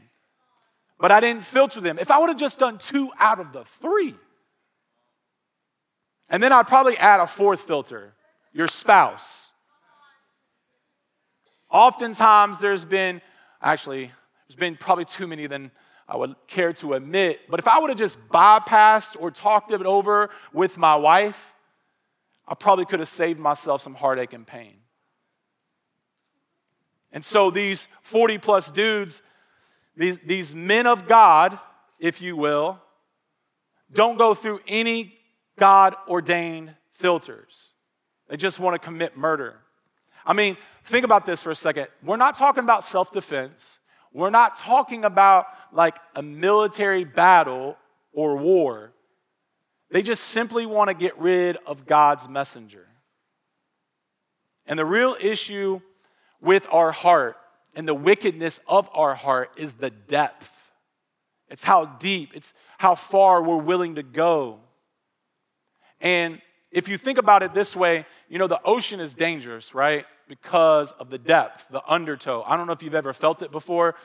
But 1.00 1.12
I 1.12 1.20
didn't 1.20 1.46
filter 1.46 1.80
them. 1.80 2.00
If 2.00 2.10
I 2.10 2.18
would 2.18 2.30
have 2.30 2.40
just 2.40 2.58
done 2.58 2.80
two 2.80 3.12
out 3.20 3.40
of 3.40 3.54
the 3.54 3.64
three, 3.64 4.16
and 6.28 6.42
then 6.42 6.52
I'd 6.52 6.68
probably 6.68 6.98
add 6.98 7.20
a 7.20 7.28
fourth 7.28 7.62
filter 7.62 8.14
your 8.52 8.68
spouse. 8.68 9.54
Oftentimes, 11.70 12.58
there's 12.58 12.84
been, 12.84 13.22
actually, 13.62 14.12
there's 14.48 14.58
been 14.58 14.76
probably 14.76 15.06
too 15.06 15.28
many 15.28 15.46
than 15.46 15.70
I 16.10 16.18
would 16.18 16.36
care 16.48 16.74
to 16.74 16.94
admit. 16.94 17.42
But 17.48 17.60
if 17.60 17.68
I 17.68 17.80
would 17.80 17.92
have 17.92 18.00
just 18.00 18.30
bypassed 18.30 19.16
or 19.22 19.30
talked 19.30 19.72
it 19.72 19.86
over 19.86 20.32
with 20.52 20.78
my 20.78 20.96
wife, 20.96 21.54
I 22.48 22.56
probably 22.56 22.86
could 22.86 23.00
have 23.00 23.08
saved 23.08 23.40
myself 23.40 23.82
some 23.82 23.94
heartache 23.94 24.34
and 24.34 24.46
pain. 24.46 24.74
And 27.12 27.24
so 27.24 27.52
these 27.52 27.88
40 28.02 28.40
plus 28.40 28.72
dudes, 28.72 29.22
these, 29.96 30.18
these 30.20 30.56
men 30.56 30.88
of 30.88 31.08
God, 31.08 31.58
if 32.00 32.22
you 32.22 32.36
will, 32.36 32.82
don't 33.94 34.18
go 34.18 34.34
through 34.34 34.62
any 34.68 35.14
God 35.58 35.96
ordained 36.08 36.74
filters. 36.92 37.70
They 38.30 38.38
just 38.38 38.60
want 38.60 38.74
to 38.74 38.80
commit 38.80 39.16
murder. 39.16 39.60
I 40.26 40.34
mean, 40.34 40.58
think 40.84 41.06
about 41.06 41.26
this 41.26 41.44
for 41.44 41.52
a 41.52 41.56
second. 41.56 41.88
We're 42.04 42.18
not 42.18 42.36
talking 42.36 42.64
about 42.64 42.84
self 42.84 43.12
defense, 43.12 43.79
we're 44.14 44.30
not 44.30 44.56
talking 44.56 45.06
about 45.06 45.48
like 45.72 45.98
a 46.16 46.22
military 46.22 47.04
battle 47.04 47.78
or 48.12 48.38
war. 48.38 48.92
They 49.92 50.02
just 50.02 50.26
simply 50.26 50.66
want 50.66 50.90
to 50.90 50.96
get 50.96 51.18
rid 51.18 51.58
of 51.66 51.86
God's 51.86 52.30
messenger. 52.30 52.88
And 54.66 54.78
the 54.78 54.86
real 54.86 55.16
issue 55.20 55.82
with 56.42 56.68
our 56.72 56.92
heart 56.92 57.38
and 57.76 57.88
the 57.88 57.94
wickedness 57.94 58.60
of 58.68 58.90
our 58.94 59.16
heart 59.16 59.52
is 59.58 59.76
the 59.76 59.90
depth. 59.90 60.72
It's 61.50 61.64
how 61.64 61.86
deep, 61.86 62.36
it's 62.36 62.54
how 62.78 62.96
far 62.96 63.42
we're 63.42 63.58
willing 63.58 63.96
to 63.96 64.04
go. 64.04 64.60
And 66.00 66.42
if 66.72 66.88
you 66.88 66.98
think 66.98 67.18
about 67.18 67.42
it 67.42 67.54
this 67.54 67.76
way, 67.76 68.06
you 68.30 68.38
know, 68.38 68.48
the 68.48 68.62
ocean 68.64 69.00
is 69.00 69.16
dangerous, 69.16 69.74
right? 69.74 70.06
Because 70.30 70.94
of 70.94 71.10
the 71.10 71.18
depth, 71.18 71.68
the 71.70 71.84
undertow. 71.86 72.44
I 72.48 72.56
don't 72.56 72.68
know 72.68 72.74
if 72.74 72.82
you've 72.82 72.96
ever 72.96 73.12
felt 73.12 73.42
it 73.42 73.52
before, 73.52 73.96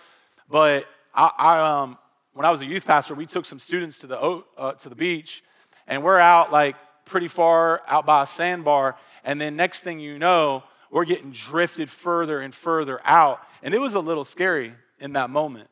but 0.51 0.87
I, 1.15 1.31
I 1.39 1.59
um, 1.83 1.99
when 2.33 2.45
I 2.45 2.51
was 2.51 2.63
a 2.63 2.67
youth 2.67 2.87
pastor, 2.87 3.15
we 3.15 3.27
took 3.27 3.47
some 3.47 3.61
students 3.61 3.99
to 3.99 4.09
the, 4.09 4.43
uh, 4.59 4.73
to 4.73 4.89
the 4.89 4.97
beach 4.97 5.45
and 5.87 6.03
we're 6.03 6.19
out 6.19 6.51
like 6.51 6.77
pretty 7.05 7.29
far 7.29 7.83
out 7.87 8.07
by 8.07 8.23
a 8.23 8.27
sandbar. 8.27 8.97
And 9.23 9.41
then 9.41 9.55
next 9.55 9.83
thing 9.83 10.01
you 10.01 10.19
know, 10.19 10.65
we're 10.91 11.05
getting 11.05 11.31
drifted 11.31 11.91
further 11.91 12.41
and 12.41 12.55
further 12.55 13.01
out. 13.05 13.41
And 13.63 13.75
it 13.75 13.81
was 13.81 13.95
a 13.95 14.01
little 14.01 14.25
scary 14.25 14.73
in 14.99 15.13
that 15.13 15.31
moment. 15.31 15.69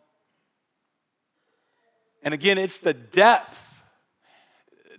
And 2.22 2.34
again, 2.34 2.58
it's 2.58 2.78
the 2.78 2.94
depth. 2.94 3.84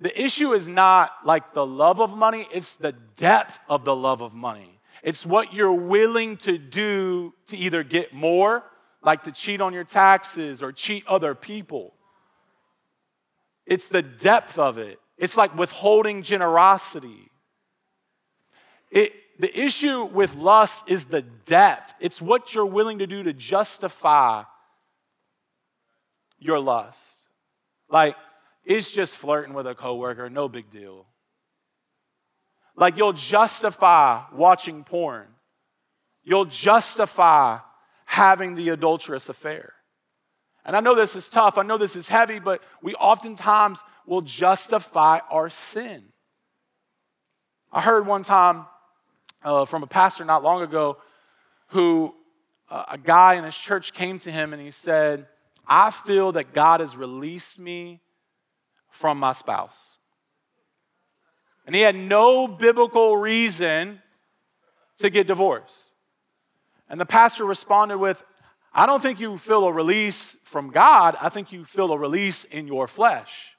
The 0.01 0.21
issue 0.21 0.51
is 0.51 0.67
not 0.67 1.11
like 1.23 1.53
the 1.53 1.65
love 1.65 2.01
of 2.01 2.17
money, 2.17 2.47
it's 2.51 2.75
the 2.75 2.91
depth 3.17 3.59
of 3.69 3.85
the 3.85 3.95
love 3.95 4.21
of 4.21 4.33
money. 4.33 4.72
It's 5.03 5.25
what 5.25 5.53
you're 5.53 5.75
willing 5.75 6.37
to 6.37 6.57
do 6.57 7.33
to 7.47 7.57
either 7.57 7.83
get 7.83 8.13
more, 8.13 8.63
like 9.03 9.23
to 9.23 9.33
cheat 9.33 9.59
on 9.59 9.73
your 9.73 9.83
taxes 9.83 10.63
or 10.63 10.71
cheat 10.71 11.05
other 11.07 11.35
people. 11.35 11.93
It's 13.65 13.89
the 13.89 14.01
depth 14.01 14.57
of 14.57 14.77
it. 14.77 14.99
It's 15.17 15.35
like 15.35 15.55
withholding 15.57 16.21
generosity. 16.23 17.29
It, 18.91 19.11
the 19.39 19.59
issue 19.59 20.05
with 20.05 20.35
lust 20.35 20.89
is 20.89 21.05
the 21.05 21.21
depth, 21.21 21.93
it's 21.99 22.21
what 22.21 22.55
you're 22.55 22.65
willing 22.65 22.99
to 22.99 23.07
do 23.07 23.23
to 23.23 23.33
justify 23.33 24.43
your 26.39 26.59
lust. 26.59 27.27
Like, 27.89 28.15
it's 28.63 28.91
just 28.91 29.17
flirting 29.17 29.53
with 29.53 29.67
a 29.67 29.75
coworker, 29.75 30.29
no 30.29 30.47
big 30.47 30.69
deal. 30.69 31.07
Like, 32.75 32.97
you'll 32.97 33.13
justify 33.13 34.23
watching 34.33 34.83
porn, 34.83 35.27
you'll 36.23 36.45
justify 36.45 37.59
having 38.05 38.55
the 38.55 38.69
adulterous 38.69 39.29
affair. 39.29 39.73
And 40.65 40.75
I 40.77 40.79
know 40.79 40.95
this 40.95 41.15
is 41.15 41.27
tough, 41.29 41.57
I 41.57 41.63
know 41.63 41.77
this 41.77 41.95
is 41.95 42.09
heavy, 42.09 42.39
but 42.39 42.61
we 42.81 42.95
oftentimes 42.95 43.83
will 44.05 44.21
justify 44.21 45.19
our 45.29 45.49
sin. 45.49 46.05
I 47.71 47.81
heard 47.81 48.05
one 48.05 48.23
time 48.23 48.67
uh, 49.43 49.65
from 49.65 49.83
a 49.83 49.87
pastor 49.87 50.23
not 50.23 50.43
long 50.43 50.61
ago 50.61 50.97
who 51.67 52.15
uh, 52.69 52.85
a 52.91 52.97
guy 52.97 53.33
in 53.33 53.43
his 53.43 53.57
church 53.57 53.93
came 53.93 54.19
to 54.19 54.31
him 54.31 54.53
and 54.53 54.61
he 54.61 54.71
said, 54.71 55.27
I 55.67 55.91
feel 55.91 56.31
that 56.33 56.53
God 56.53 56.81
has 56.81 56.95
released 56.95 57.59
me 57.59 58.01
from 58.89 59.17
my 59.17 59.31
spouse. 59.31 59.97
And 61.65 61.75
he 61.75 61.81
had 61.81 61.95
no 61.95 62.47
biblical 62.47 63.17
reason 63.17 64.01
to 64.97 65.09
get 65.09 65.27
divorced. 65.27 65.91
And 66.89 66.99
the 66.99 67.05
pastor 67.05 67.45
responded 67.45 67.97
with, 67.97 68.23
I 68.73 68.85
don't 68.85 69.01
think 69.01 69.19
you 69.19 69.37
feel 69.37 69.65
a 69.65 69.73
release 69.73 70.35
from 70.45 70.71
God. 70.71 71.15
I 71.21 71.29
think 71.29 71.51
you 71.51 71.63
feel 71.63 71.91
a 71.91 71.97
release 71.97 72.43
in 72.43 72.67
your 72.67 72.87
flesh. 72.87 73.55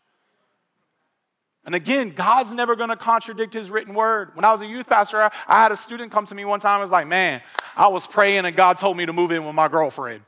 And 1.67 1.75
again, 1.75 2.11
God's 2.11 2.53
never 2.53 2.77
going 2.77 2.91
to 2.91 2.97
contradict 2.97 3.55
his 3.55 3.71
written 3.71 3.95
word. 3.95 4.33
When 4.35 4.45
I 4.45 4.53
was 4.53 4.61
a 4.61 4.67
youth 4.67 4.87
pastor, 4.87 5.31
I, 5.49 5.63
had 5.63 5.73
a 5.73 5.77
student 5.77 6.13
come 6.13 6.27
to 6.27 6.35
me 6.35 6.45
one 6.45 6.61
time 6.61 6.75
and 6.75 6.83
was 6.83 6.93
like, 6.93 7.07
Man, 7.07 7.41
I 7.77 7.89
was 7.89 8.07
praying 8.07 8.45
and 8.45 8.55
God 8.55 8.77
told 8.77 8.97
me 8.97 9.07
to 9.07 9.13
move 9.13 9.31
in 9.31 9.47
with 9.47 9.55
my 9.55 9.69
girlfriend. 9.69 10.21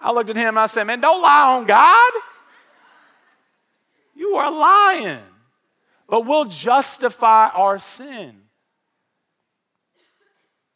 I 0.00 0.12
looked 0.12 0.28
at 0.28 0.36
him 0.36 0.48
and 0.48 0.58
I 0.58 0.66
said, 0.66 0.84
Man, 0.84 1.00
don't 1.00 1.22
lie 1.22 1.56
on 1.56 1.66
God. 1.66 2.12
You 4.14 4.34
are 4.36 4.50
lying. 4.50 5.22
But 6.08 6.26
we'll 6.26 6.44
justify 6.44 7.48
our 7.48 7.78
sin. 7.78 8.42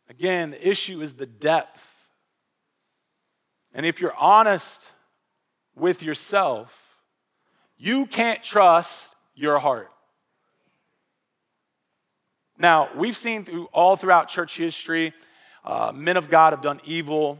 Again, 0.09 0.51
the 0.51 0.69
issue 0.69 1.01
is 1.01 1.14
the 1.14 1.27
depth 1.27 1.90
and 3.73 3.87
if 3.87 4.01
you're 4.01 4.16
honest 4.16 4.93
with 5.75 6.03
yourself, 6.03 6.97
you 7.77 8.07
can't 8.07 8.43
trust 8.43 9.14
your 9.35 9.59
heart. 9.59 9.90
Now, 12.59 12.90
we've 12.95 13.16
seen 13.16 13.45
through 13.45 13.69
all 13.73 13.97
throughout 13.97 14.29
church 14.29 14.59
history, 14.59 15.14
uh, 15.64 15.93
men 15.95 16.16
of 16.16 16.29
God 16.29 16.53
have 16.53 16.62
done 16.62 16.81
evil, 16.85 17.38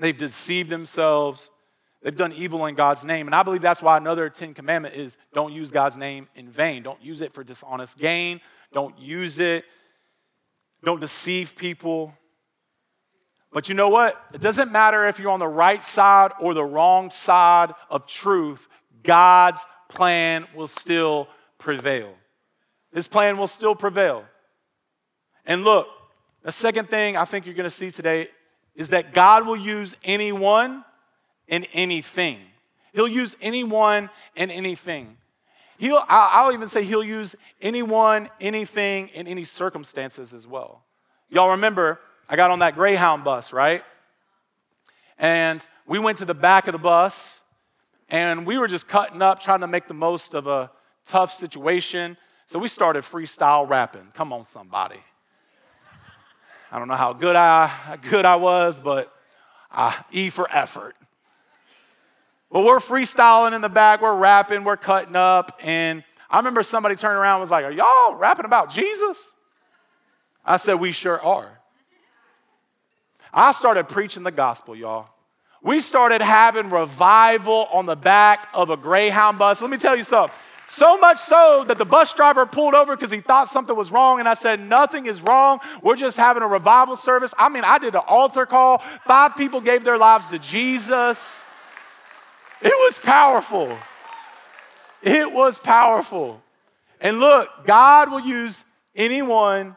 they've 0.00 0.16
deceived 0.16 0.68
themselves, 0.68 1.50
They've 2.02 2.16
done 2.16 2.32
evil 2.32 2.66
in 2.66 2.74
God's 2.74 3.04
name. 3.04 3.28
And 3.28 3.34
I 3.34 3.42
believe 3.42 3.62
that's 3.62 3.82
why 3.82 3.96
another 3.96 4.28
10 4.28 4.54
commandment 4.54 4.94
is 4.94 5.18
don't 5.32 5.52
use 5.52 5.70
God's 5.70 5.96
name 5.96 6.28
in 6.34 6.50
vain. 6.50 6.82
Don't 6.82 7.02
use 7.02 7.20
it 7.20 7.32
for 7.32 7.44
dishonest 7.44 7.98
gain. 7.98 8.40
Don't 8.72 8.98
use 8.98 9.38
it. 9.38 9.64
Don't 10.84 11.00
deceive 11.00 11.54
people. 11.54 12.14
But 13.52 13.68
you 13.68 13.74
know 13.74 13.88
what? 13.88 14.20
It 14.34 14.40
doesn't 14.40 14.72
matter 14.72 15.06
if 15.06 15.18
you're 15.18 15.30
on 15.30 15.38
the 15.38 15.46
right 15.46 15.84
side 15.84 16.32
or 16.40 16.54
the 16.54 16.64
wrong 16.64 17.10
side 17.10 17.72
of 17.88 18.06
truth, 18.06 18.66
God's 19.02 19.66
plan 19.88 20.46
will 20.54 20.68
still 20.68 21.28
prevail. 21.58 22.14
His 22.92 23.06
plan 23.06 23.36
will 23.36 23.46
still 23.46 23.74
prevail. 23.74 24.24
And 25.44 25.62
look, 25.64 25.86
the 26.42 26.52
second 26.52 26.88
thing 26.88 27.16
I 27.16 27.24
think 27.24 27.46
you're 27.46 27.54
going 27.54 27.64
to 27.64 27.70
see 27.70 27.90
today 27.90 28.28
is 28.74 28.88
that 28.88 29.12
God 29.12 29.46
will 29.46 29.56
use 29.56 29.96
anyone 30.02 30.84
and 31.48 31.66
anything. 31.72 32.38
He'll 32.92 33.08
use 33.08 33.36
anyone 33.40 34.10
and 34.36 34.50
anything. 34.50 35.16
He'll, 35.78 36.04
I'll 36.08 36.52
even 36.52 36.68
say 36.68 36.84
he'll 36.84 37.02
use 37.02 37.34
anyone, 37.60 38.28
anything, 38.40 39.08
in 39.08 39.26
any 39.26 39.44
circumstances 39.44 40.32
as 40.32 40.46
well. 40.46 40.84
Y'all 41.28 41.50
remember, 41.50 41.98
I 42.28 42.36
got 42.36 42.50
on 42.50 42.60
that 42.60 42.74
Greyhound 42.74 43.24
bus, 43.24 43.52
right? 43.52 43.82
And 45.18 45.66
we 45.86 45.98
went 45.98 46.18
to 46.18 46.24
the 46.24 46.34
back 46.34 46.68
of 46.68 46.72
the 46.72 46.78
bus 46.78 47.42
and 48.08 48.46
we 48.46 48.58
were 48.58 48.68
just 48.68 48.88
cutting 48.88 49.22
up, 49.22 49.40
trying 49.40 49.60
to 49.60 49.66
make 49.66 49.86
the 49.86 49.94
most 49.94 50.34
of 50.34 50.46
a 50.46 50.70
tough 51.04 51.32
situation. 51.32 52.16
So 52.46 52.58
we 52.58 52.68
started 52.68 53.02
freestyle 53.02 53.68
rapping. 53.68 54.08
Come 54.14 54.32
on, 54.32 54.44
somebody. 54.44 55.00
I 56.70 56.78
don't 56.78 56.88
know 56.88 56.94
how 56.94 57.12
good 57.12 57.36
I, 57.36 57.66
how 57.66 57.96
good 57.96 58.24
I 58.24 58.36
was, 58.36 58.78
but 58.78 59.12
uh, 59.70 59.94
E 60.10 60.30
for 60.30 60.48
effort. 60.50 60.94
But 62.52 62.64
we're 62.64 62.80
freestyling 62.80 63.54
in 63.54 63.62
the 63.62 63.70
back, 63.70 64.02
we're 64.02 64.14
rapping, 64.14 64.64
we're 64.64 64.76
cutting 64.76 65.16
up, 65.16 65.58
and 65.62 66.04
I 66.28 66.36
remember 66.36 66.62
somebody 66.62 66.96
turned 66.96 67.18
around 67.18 67.36
and 67.36 67.40
was 67.40 67.50
like, 67.50 67.64
Are 67.64 67.72
y'all 67.72 68.14
rapping 68.14 68.44
about 68.44 68.70
Jesus? 68.70 69.32
I 70.44 70.58
said, 70.58 70.74
We 70.74 70.92
sure 70.92 71.20
are. 71.20 71.60
I 73.32 73.52
started 73.52 73.88
preaching 73.88 74.22
the 74.22 74.30
gospel, 74.30 74.76
y'all. 74.76 75.08
We 75.62 75.80
started 75.80 76.20
having 76.20 76.70
revival 76.70 77.68
on 77.72 77.86
the 77.86 77.96
back 77.96 78.48
of 78.52 78.68
a 78.68 78.76
Greyhound 78.76 79.38
bus. 79.38 79.62
Let 79.62 79.70
me 79.70 79.78
tell 79.78 79.96
you 79.96 80.02
something. 80.02 80.36
So 80.66 80.98
much 80.98 81.18
so 81.18 81.64
that 81.68 81.78
the 81.78 81.84
bus 81.84 82.12
driver 82.14 82.46
pulled 82.46 82.74
over 82.74 82.96
because 82.96 83.10
he 83.10 83.20
thought 83.20 83.46
something 83.48 83.76
was 83.76 83.92
wrong. 83.92 84.18
And 84.18 84.28
I 84.28 84.34
said, 84.34 84.58
Nothing 84.60 85.06
is 85.06 85.22
wrong. 85.22 85.60
We're 85.82 85.96
just 85.96 86.18
having 86.18 86.42
a 86.42 86.48
revival 86.48 86.96
service. 86.96 87.34
I 87.38 87.48
mean, 87.48 87.64
I 87.64 87.78
did 87.78 87.94
an 87.94 88.02
altar 88.06 88.44
call. 88.44 88.78
Five 88.78 89.36
people 89.36 89.60
gave 89.60 89.84
their 89.84 89.98
lives 89.98 90.28
to 90.28 90.38
Jesus. 90.38 91.46
It 92.62 92.74
was 92.86 93.00
powerful. 93.00 93.76
It 95.02 95.32
was 95.32 95.58
powerful. 95.58 96.42
And 97.00 97.18
look, 97.18 97.48
God 97.66 98.10
will 98.10 98.20
use 98.20 98.64
anyone 98.94 99.76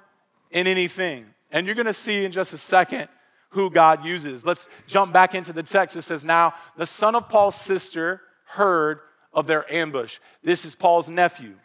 in 0.52 0.68
anything. 0.68 1.26
And 1.52 1.66
you're 1.66 1.76
going 1.76 1.86
to 1.88 1.94
see 1.94 2.26
in 2.26 2.32
just 2.32 2.54
a 2.54 2.58
second 2.58 3.08
who 3.50 3.70
God 3.70 4.06
uses. 4.06 4.46
Let's 4.46 4.70
jump 4.86 5.14
back 5.14 5.34
into 5.34 5.52
the 5.52 5.64
text. 5.64 5.98
It 5.98 6.04
says, 6.04 6.24
Now 6.24 6.54
the 6.78 6.86
son 6.86 7.16
of 7.16 7.28
Paul's 7.28 7.56
sister 7.56 8.22
heard 8.46 9.00
of 9.34 9.48
their 9.48 9.72
ambush. 9.74 10.20
This 10.44 10.66
is 10.66 10.76
Paul's 10.76 11.10
nephew. 11.10 11.56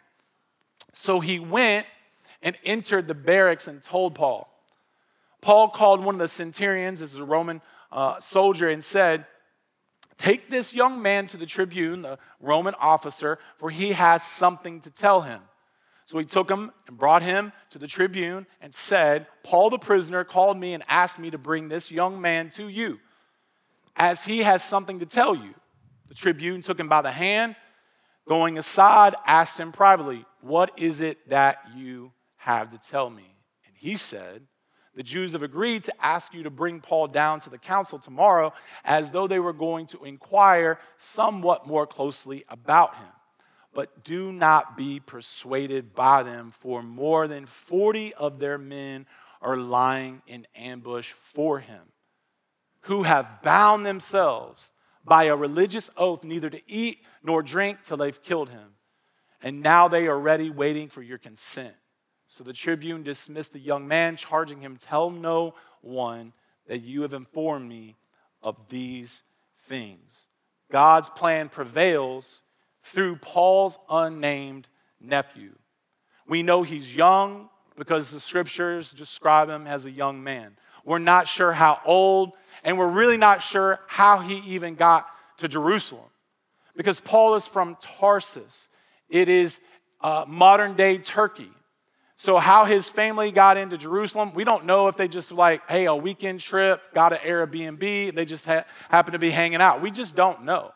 So 0.93 1.19
he 1.19 1.39
went 1.39 1.85
and 2.41 2.57
entered 2.65 3.07
the 3.07 3.15
barracks 3.15 3.67
and 3.67 3.81
told 3.81 4.15
Paul. 4.15 4.47
Paul 5.41 5.69
called 5.69 6.03
one 6.03 6.15
of 6.15 6.19
the 6.19 6.27
centurions, 6.27 6.99
this 6.99 7.11
is 7.11 7.17
a 7.17 7.23
Roman 7.23 7.61
uh, 7.91 8.19
soldier, 8.19 8.69
and 8.69 8.83
said, 8.83 9.25
Take 10.21 10.51
this 10.51 10.75
young 10.75 11.01
man 11.01 11.25
to 11.27 11.37
the 11.37 11.47
tribune, 11.47 12.03
the 12.03 12.19
Roman 12.39 12.75
officer, 12.75 13.39
for 13.57 13.71
he 13.71 13.93
has 13.93 14.21
something 14.21 14.79
to 14.81 14.91
tell 14.91 15.21
him. 15.21 15.41
So 16.05 16.19
he 16.19 16.25
took 16.25 16.47
him 16.47 16.71
and 16.87 16.95
brought 16.95 17.23
him 17.23 17.51
to 17.71 17.79
the 17.79 17.87
tribune 17.87 18.45
and 18.61 18.71
said, 18.71 19.25
Paul 19.43 19.71
the 19.71 19.79
prisoner 19.79 20.23
called 20.23 20.59
me 20.59 20.75
and 20.75 20.83
asked 20.87 21.17
me 21.17 21.31
to 21.31 21.39
bring 21.39 21.69
this 21.69 21.89
young 21.89 22.21
man 22.21 22.51
to 22.51 22.67
you, 22.67 22.99
as 23.95 24.25
he 24.25 24.43
has 24.43 24.63
something 24.63 24.99
to 24.99 25.07
tell 25.07 25.33
you. 25.33 25.55
The 26.07 26.13
tribune 26.13 26.61
took 26.61 26.79
him 26.79 26.87
by 26.87 27.01
the 27.01 27.11
hand, 27.11 27.55
going 28.27 28.59
aside, 28.59 29.15
asked 29.25 29.59
him 29.59 29.71
privately, 29.71 30.23
What 30.41 30.71
is 30.77 31.01
it 31.01 31.29
that 31.29 31.63
you 31.75 32.11
have 32.35 32.69
to 32.69 32.77
tell 32.77 33.09
me? 33.09 33.33
And 33.65 33.73
he 33.75 33.95
said, 33.95 34.43
The 34.93 35.03
Jews 35.03 35.31
have 35.31 35.43
agreed 35.43 35.83
to 35.83 36.05
ask 36.05 36.33
you 36.33 36.43
to 36.43 36.49
bring 36.49 36.81
Paul 36.81 37.07
down 37.07 37.39
to 37.41 37.49
the 37.49 37.57
council 37.57 37.97
tomorrow, 37.97 38.53
as 38.83 39.11
though 39.11 39.27
they 39.27 39.39
were 39.39 39.53
going 39.53 39.85
to 39.87 40.03
inquire 40.03 40.79
somewhat 40.97 41.65
more 41.65 41.87
closely 41.87 42.43
about 42.49 42.95
him. 42.97 43.07
But 43.73 44.03
do 44.03 44.33
not 44.33 44.75
be 44.75 44.99
persuaded 44.99 45.95
by 45.95 46.23
them, 46.23 46.51
for 46.51 46.83
more 46.83 47.27
than 47.27 47.45
40 47.45 48.13
of 48.15 48.39
their 48.39 48.57
men 48.57 49.05
are 49.41 49.55
lying 49.55 50.21
in 50.27 50.45
ambush 50.55 51.13
for 51.13 51.59
him, 51.59 51.93
who 52.81 53.03
have 53.03 53.41
bound 53.41 53.85
themselves 53.85 54.73
by 55.05 55.23
a 55.23 55.35
religious 55.35 55.89
oath 55.95 56.23
neither 56.25 56.49
to 56.49 56.61
eat 56.67 56.99
nor 57.23 57.41
drink 57.41 57.81
till 57.83 57.97
they've 57.97 58.21
killed 58.21 58.49
him. 58.49 58.75
And 59.41 59.61
now 59.63 59.87
they 59.87 60.07
are 60.07 60.19
ready, 60.19 60.49
waiting 60.49 60.89
for 60.89 61.01
your 61.01 61.17
consent. 61.17 61.73
So 62.31 62.45
the 62.45 62.53
tribune 62.53 63.03
dismissed 63.03 63.51
the 63.51 63.59
young 63.59 63.89
man, 63.89 64.15
charging 64.15 64.61
him, 64.61 64.77
Tell 64.77 65.09
no 65.09 65.53
one 65.81 66.31
that 66.65 66.79
you 66.79 67.01
have 67.01 67.11
informed 67.11 67.67
me 67.67 67.97
of 68.41 68.69
these 68.69 69.23
things. 69.63 70.27
God's 70.71 71.09
plan 71.09 71.49
prevails 71.49 72.41
through 72.83 73.17
Paul's 73.17 73.77
unnamed 73.89 74.69
nephew. 75.01 75.55
We 76.25 76.41
know 76.41 76.63
he's 76.63 76.95
young 76.95 77.49
because 77.75 78.11
the 78.11 78.19
scriptures 78.21 78.93
describe 78.93 79.49
him 79.49 79.67
as 79.67 79.85
a 79.85 79.91
young 79.91 80.23
man. 80.23 80.55
We're 80.85 80.99
not 80.99 81.27
sure 81.27 81.51
how 81.51 81.81
old, 81.83 82.31
and 82.63 82.77
we're 82.77 82.87
really 82.87 83.17
not 83.17 83.41
sure 83.41 83.81
how 83.87 84.19
he 84.19 84.35
even 84.53 84.75
got 84.75 85.05
to 85.39 85.49
Jerusalem. 85.49 86.09
Because 86.77 87.01
Paul 87.01 87.35
is 87.35 87.45
from 87.45 87.75
Tarsus, 87.81 88.69
it 89.09 89.27
is 89.27 89.59
uh, 89.99 90.23
modern 90.29 90.75
day 90.75 90.97
Turkey. 90.97 91.51
So, 92.21 92.37
how 92.37 92.65
his 92.65 92.87
family 92.87 93.31
got 93.31 93.57
into 93.57 93.77
Jerusalem, 93.77 94.35
we 94.35 94.43
don't 94.43 94.65
know 94.65 94.87
if 94.87 94.95
they 94.95 95.07
just 95.07 95.31
like, 95.31 95.67
hey, 95.67 95.85
a 95.85 95.95
weekend 95.95 96.39
trip, 96.39 96.79
got 96.93 97.13
an 97.13 97.17
Airbnb, 97.17 98.13
they 98.13 98.25
just 98.25 98.45
ha- 98.45 98.65
happen 98.89 99.13
to 99.13 99.17
be 99.17 99.31
hanging 99.31 99.59
out. 99.59 99.81
We 99.81 99.89
just 99.89 100.15
don't 100.15 100.43
know. 100.43 100.71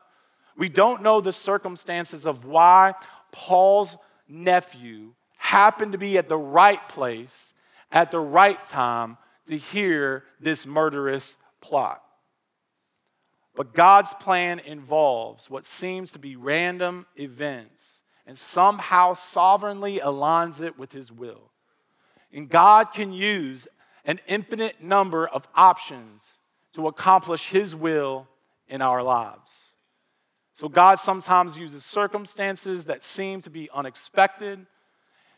We 0.57 0.69
don't 0.69 1.03
know 1.03 1.21
the 1.21 1.31
circumstances 1.31 2.25
of 2.25 2.45
why 2.45 2.95
Paul's 3.31 3.95
nephew 4.27 5.13
happened 5.37 5.91
to 5.91 5.99
be 5.99 6.17
at 6.17 6.29
the 6.29 6.35
right 6.35 6.89
place 6.89 7.53
at 7.91 8.09
the 8.09 8.19
right 8.19 8.65
time 8.65 9.19
to 9.45 9.55
hear 9.55 10.23
this 10.39 10.65
murderous 10.65 11.37
plot. 11.61 12.01
But 13.55 13.75
God's 13.75 14.15
plan 14.15 14.57
involves 14.57 15.47
what 15.47 15.67
seems 15.67 16.11
to 16.13 16.17
be 16.17 16.35
random 16.35 17.05
events 17.15 18.01
and 18.25 18.37
somehow 18.37 19.13
sovereignly 19.13 19.99
aligns 19.99 20.61
it 20.61 20.77
with 20.77 20.91
His 20.91 21.11
will. 21.11 21.51
And 22.33 22.49
God 22.49 22.91
can 22.93 23.13
use 23.13 23.67
an 24.05 24.19
infinite 24.27 24.83
number 24.83 25.27
of 25.27 25.47
options 25.55 26.39
to 26.73 26.87
accomplish 26.87 27.49
His 27.49 27.75
will 27.75 28.27
in 28.67 28.81
our 28.81 29.01
lives. 29.01 29.75
So 30.53 30.69
God 30.69 30.99
sometimes 30.99 31.59
uses 31.59 31.83
circumstances 31.83 32.85
that 32.85 33.03
seem 33.03 33.41
to 33.41 33.49
be 33.49 33.69
unexpected, 33.73 34.65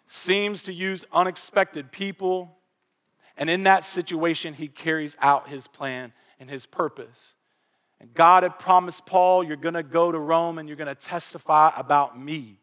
seems 0.06 0.64
to 0.64 0.74
use 0.74 1.06
unexpected 1.12 1.92
people, 1.92 2.58
and 3.38 3.50
in 3.50 3.64
that 3.64 3.84
situation, 3.84 4.56
he 4.56 4.68
carries 4.68 5.16
out 5.22 5.50
his 5.50 5.68
plan 5.68 6.12
and 6.40 6.50
his 6.50 6.66
purpose. 6.66 7.36
And 8.00 8.14
God 8.14 8.44
had 8.44 8.60
promised 8.60 9.06
Paul, 9.06 9.44
You're 9.44 9.58
gonna 9.58 9.84
go 9.84 10.12
to 10.12 10.20
Rome 10.20 10.58
and 10.58 10.68
you're 10.68 10.78
gonna 10.78 10.96
testify 10.96 11.72
about 11.78 12.20
me. 12.20 12.60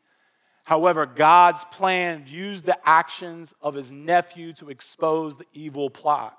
However, 0.64 1.04
God's 1.06 1.64
plan 1.66 2.24
used 2.26 2.64
the 2.64 2.78
actions 2.88 3.54
of 3.60 3.74
his 3.74 3.92
nephew 3.92 4.52
to 4.54 4.70
expose 4.70 5.36
the 5.36 5.46
evil 5.52 5.90
plot. 5.90 6.36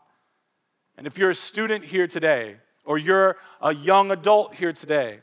And 0.98 1.06
if 1.06 1.18
you're 1.18 1.30
a 1.30 1.36
student 1.36 1.86
here 1.86 2.08
today, 2.08 2.58
or 2.86 2.98
you're 2.98 3.38
a 3.62 3.74
young 3.74 4.12
adult 4.12 4.56
here 4.56 4.74
today, 4.74 5.20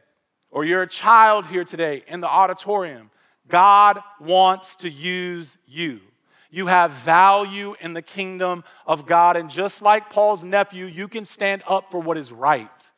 or 0.50 0.64
you're 0.64 0.82
a 0.82 0.88
child 0.88 1.46
here 1.46 1.64
today 1.64 2.04
in 2.06 2.20
the 2.20 2.28
auditorium, 2.28 3.10
God 3.48 3.98
wants 4.20 4.76
to 4.76 4.90
use 4.90 5.58
you. 5.66 6.00
You 6.50 6.66
have 6.66 6.90
value 6.90 7.74
in 7.80 7.94
the 7.94 8.02
kingdom 8.02 8.62
of 8.86 9.06
God. 9.06 9.36
And 9.36 9.50
just 9.50 9.82
like 9.82 10.10
Paul's 10.10 10.44
nephew, 10.44 10.84
you 10.84 11.08
can 11.08 11.24
stand 11.24 11.62
up 11.66 11.90
for 11.90 11.98
what 11.98 12.18
is 12.18 12.30
right. 12.30 12.90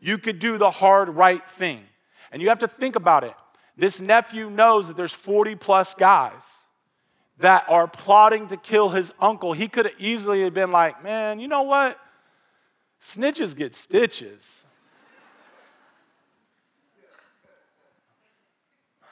You 0.00 0.18
could 0.18 0.38
do 0.38 0.58
the 0.58 0.70
hard, 0.70 1.10
right 1.10 1.46
thing. 1.48 1.84
And 2.32 2.40
you 2.40 2.48
have 2.48 2.60
to 2.60 2.68
think 2.68 2.96
about 2.96 3.24
it. 3.24 3.34
This 3.78 4.00
nephew 4.00 4.50
knows 4.50 4.88
that 4.88 4.96
there's 4.96 5.12
40 5.12 5.54
plus 5.54 5.94
guys 5.94 6.66
that 7.38 7.64
are 7.68 7.86
plotting 7.86 8.48
to 8.48 8.56
kill 8.56 8.88
his 8.88 9.12
uncle. 9.20 9.52
He 9.52 9.68
could 9.68 9.86
have 9.86 9.94
easily 10.00 10.42
have 10.42 10.52
been 10.52 10.72
like, 10.72 11.04
man, 11.04 11.38
you 11.38 11.46
know 11.46 11.62
what? 11.62 11.96
Snitches 13.00 13.56
get 13.56 13.76
stitches. 13.76 14.66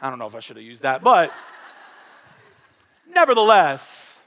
I 0.02 0.10
don't 0.10 0.18
know 0.18 0.26
if 0.26 0.34
I 0.34 0.40
should 0.40 0.56
have 0.56 0.66
used 0.66 0.82
that, 0.82 1.04
but 1.04 1.32
nevertheless, 3.08 4.20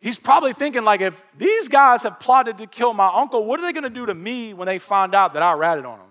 he's 0.00 0.18
probably 0.18 0.54
thinking 0.54 0.84
like 0.84 1.02
if 1.02 1.22
these 1.36 1.68
guys 1.68 2.02
have 2.04 2.18
plotted 2.18 2.56
to 2.58 2.66
kill 2.66 2.94
my 2.94 3.10
uncle, 3.14 3.44
what 3.44 3.60
are 3.60 3.62
they 3.62 3.74
going 3.74 3.84
to 3.84 3.90
do 3.90 4.06
to 4.06 4.14
me 4.14 4.54
when 4.54 4.64
they 4.64 4.78
find 4.78 5.14
out 5.14 5.34
that 5.34 5.42
I 5.42 5.52
ratted 5.52 5.84
on 5.84 5.98
them? 5.98 6.07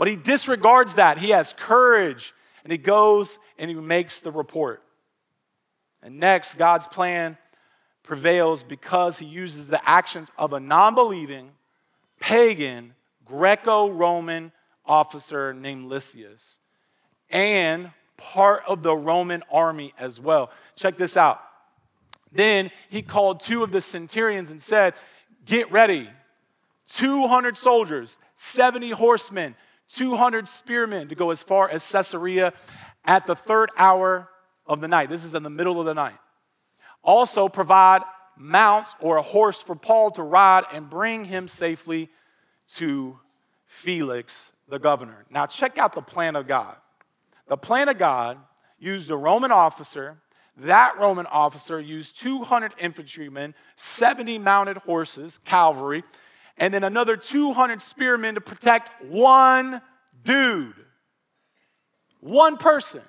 But 0.00 0.08
he 0.08 0.16
disregards 0.16 0.94
that. 0.94 1.18
He 1.18 1.28
has 1.28 1.52
courage 1.52 2.32
and 2.64 2.72
he 2.72 2.78
goes 2.78 3.38
and 3.58 3.68
he 3.68 3.76
makes 3.76 4.20
the 4.20 4.30
report. 4.30 4.82
And 6.02 6.18
next, 6.18 6.54
God's 6.54 6.86
plan 6.86 7.36
prevails 8.02 8.62
because 8.62 9.18
he 9.18 9.26
uses 9.26 9.68
the 9.68 9.86
actions 9.86 10.32
of 10.38 10.54
a 10.54 10.58
non 10.58 10.94
believing, 10.94 11.50
pagan, 12.18 12.94
Greco 13.26 13.90
Roman 13.90 14.52
officer 14.86 15.52
named 15.52 15.84
Lysias 15.84 16.60
and 17.28 17.90
part 18.16 18.62
of 18.66 18.82
the 18.82 18.96
Roman 18.96 19.42
army 19.52 19.92
as 19.98 20.18
well. 20.18 20.50
Check 20.76 20.96
this 20.96 21.18
out. 21.18 21.42
Then 22.32 22.70
he 22.88 23.02
called 23.02 23.40
two 23.40 23.62
of 23.62 23.70
the 23.70 23.82
centurions 23.82 24.50
and 24.50 24.62
said, 24.62 24.94
Get 25.44 25.70
ready. 25.70 26.08
200 26.88 27.54
soldiers, 27.54 28.18
70 28.36 28.92
horsemen, 28.92 29.54
200 29.94 30.48
spearmen 30.48 31.08
to 31.08 31.14
go 31.14 31.30
as 31.30 31.42
far 31.42 31.68
as 31.68 31.90
Caesarea 31.90 32.52
at 33.04 33.26
the 33.26 33.34
third 33.34 33.70
hour 33.76 34.28
of 34.66 34.80
the 34.80 34.88
night. 34.88 35.08
This 35.08 35.24
is 35.24 35.34
in 35.34 35.42
the 35.42 35.50
middle 35.50 35.80
of 35.80 35.86
the 35.86 35.94
night. 35.94 36.18
Also, 37.02 37.48
provide 37.48 38.02
mounts 38.36 38.94
or 39.00 39.16
a 39.16 39.22
horse 39.22 39.60
for 39.60 39.74
Paul 39.74 40.10
to 40.12 40.22
ride 40.22 40.64
and 40.72 40.88
bring 40.88 41.24
him 41.24 41.48
safely 41.48 42.08
to 42.74 43.18
Felix, 43.66 44.52
the 44.68 44.78
governor. 44.78 45.24
Now, 45.30 45.46
check 45.46 45.78
out 45.78 45.92
the 45.92 46.02
plan 46.02 46.36
of 46.36 46.46
God. 46.46 46.76
The 47.48 47.56
plan 47.56 47.88
of 47.88 47.98
God 47.98 48.38
used 48.78 49.10
a 49.10 49.16
Roman 49.16 49.52
officer. 49.52 50.18
That 50.56 50.98
Roman 50.98 51.26
officer 51.26 51.80
used 51.80 52.18
200 52.18 52.74
infantrymen, 52.78 53.54
70 53.76 54.38
mounted 54.38 54.78
horses, 54.78 55.38
cavalry, 55.38 56.04
and 56.60 56.72
then 56.74 56.84
another 56.84 57.16
200 57.16 57.80
spearmen 57.80 58.36
to 58.36 58.40
protect 58.40 58.90
one 59.02 59.80
dude, 60.22 60.74
one 62.20 62.58
person. 62.58 63.00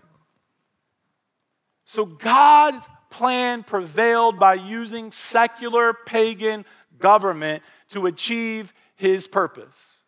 So 1.84 2.06
God's 2.06 2.88
plan 3.10 3.64
prevailed 3.64 4.40
by 4.40 4.54
using 4.54 5.12
secular 5.12 5.94
pagan 5.94 6.66
government 6.98 7.62
to 7.90 8.06
achieve 8.06 8.74
his 8.96 9.28
purpose. 9.28 10.02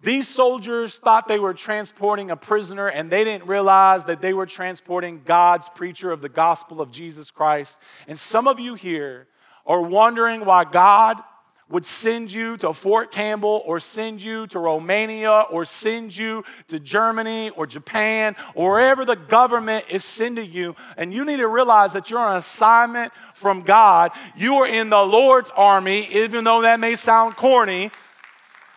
These 0.00 0.28
soldiers 0.28 0.98
thought 0.98 1.28
they 1.28 1.40
were 1.40 1.52
transporting 1.52 2.30
a 2.30 2.36
prisoner, 2.36 2.86
and 2.86 3.10
they 3.10 3.24
didn't 3.24 3.48
realize 3.48 4.04
that 4.04 4.22
they 4.22 4.32
were 4.32 4.46
transporting 4.46 5.22
God's 5.26 5.68
preacher 5.68 6.10
of 6.10 6.22
the 6.22 6.28
gospel 6.28 6.80
of 6.80 6.90
Jesus 6.90 7.30
Christ. 7.30 7.76
And 8.06 8.16
some 8.16 8.46
of 8.46 8.58
you 8.58 8.74
here 8.74 9.26
are 9.66 9.82
wondering 9.82 10.46
why 10.46 10.64
God 10.64 11.22
would 11.70 11.84
send 11.84 12.32
you 12.32 12.56
to 12.56 12.72
Fort 12.72 13.12
Campbell 13.12 13.62
or 13.66 13.78
send 13.78 14.22
you 14.22 14.46
to 14.48 14.58
Romania 14.58 15.44
or 15.50 15.64
send 15.64 16.16
you 16.16 16.44
to 16.68 16.80
Germany 16.80 17.50
or 17.50 17.66
Japan 17.66 18.36
or 18.54 18.72
wherever 18.72 19.04
the 19.04 19.16
government 19.16 19.84
is 19.90 20.04
sending 20.04 20.50
you. 20.50 20.74
And 20.96 21.12
you 21.12 21.24
need 21.24 21.38
to 21.38 21.48
realize 21.48 21.92
that 21.92 22.10
you're 22.10 22.20
on 22.20 22.36
assignment 22.36 23.12
from 23.34 23.62
God. 23.62 24.12
You 24.36 24.54
are 24.56 24.68
in 24.68 24.88
the 24.88 25.02
Lord's 25.02 25.50
army, 25.50 26.08
even 26.12 26.44
though 26.44 26.62
that 26.62 26.80
may 26.80 26.94
sound 26.94 27.36
corny. 27.36 27.90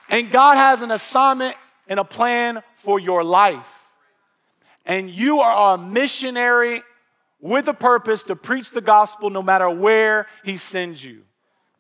And 0.09 0.29
God 0.29 0.57
has 0.57 0.81
an 0.81 0.91
assignment 0.91 1.55
and 1.87 1.99
a 1.99 2.03
plan 2.03 2.61
for 2.73 2.99
your 2.99 3.23
life. 3.23 3.93
And 4.85 5.09
you 5.09 5.39
are 5.39 5.75
a 5.75 5.77
missionary 5.77 6.81
with 7.39 7.67
a 7.67 7.73
purpose 7.73 8.23
to 8.23 8.35
preach 8.35 8.71
the 8.71 8.81
gospel 8.81 9.29
no 9.29 9.41
matter 9.41 9.69
where 9.69 10.27
He 10.43 10.57
sends 10.57 11.03
you. 11.03 11.23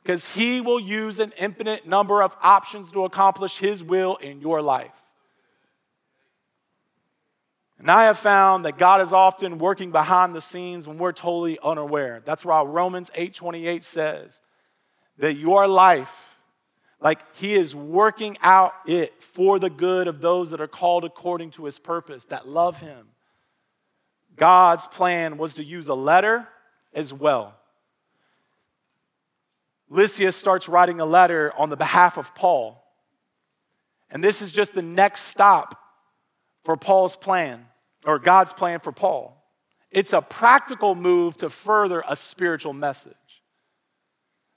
Because 0.01 0.33
He 0.33 0.61
will 0.61 0.79
use 0.79 1.19
an 1.19 1.33
infinite 1.37 1.87
number 1.87 2.21
of 2.21 2.35
options 2.41 2.91
to 2.91 3.05
accomplish 3.05 3.59
His 3.59 3.83
will 3.83 4.15
in 4.17 4.41
your 4.41 4.61
life. 4.61 5.01
And 7.79 7.89
I 7.89 8.05
have 8.05 8.19
found 8.19 8.65
that 8.65 8.77
God 8.77 9.01
is 9.01 9.11
often 9.11 9.57
working 9.57 9.91
behind 9.91 10.35
the 10.35 10.41
scenes 10.41 10.87
when 10.87 10.99
we're 10.99 11.13
totally 11.13 11.57
unaware. 11.63 12.21
That's 12.23 12.45
why 12.45 12.61
Romans 12.61 13.09
8:28 13.15 13.83
says 13.83 14.41
that 15.17 15.35
your 15.35 15.67
life 15.67 16.31
like 17.01 17.35
he 17.35 17.55
is 17.55 17.75
working 17.75 18.37
out 18.41 18.73
it 18.85 19.21
for 19.21 19.57
the 19.57 19.69
good 19.69 20.07
of 20.07 20.21
those 20.21 20.51
that 20.51 20.61
are 20.61 20.67
called 20.67 21.03
according 21.03 21.49
to 21.51 21.65
his 21.65 21.79
purpose, 21.79 22.25
that 22.25 22.47
love 22.47 22.79
him. 22.79 23.07
God's 24.35 24.85
plan 24.87 25.37
was 25.37 25.55
to 25.55 25.63
use 25.63 25.87
a 25.87 25.95
letter 25.95 26.47
as 26.93 27.11
well. 27.11 27.55
Lysias 29.91 30.37
starts 30.37 30.69
writing 30.69 31.01
a 31.01 31.05
letter 31.05 31.51
on 31.57 31.69
the 31.69 31.75
behalf 31.75 32.17
of 32.17 32.33
Paul. 32.33 32.81
And 34.09 34.23
this 34.23 34.41
is 34.41 34.49
just 34.49 34.73
the 34.73 34.81
next 34.81 35.25
stop 35.25 35.77
for 36.63 36.77
Paul's 36.77 37.17
plan, 37.17 37.67
or 38.05 38.17
God's 38.17 38.53
plan 38.53 38.79
for 38.79 38.93
Paul. 38.93 39.37
It's 39.91 40.13
a 40.13 40.21
practical 40.21 40.95
move 40.95 41.35
to 41.37 41.49
further 41.49 42.03
a 42.07 42.15
spiritual 42.15 42.71
message. 42.71 43.15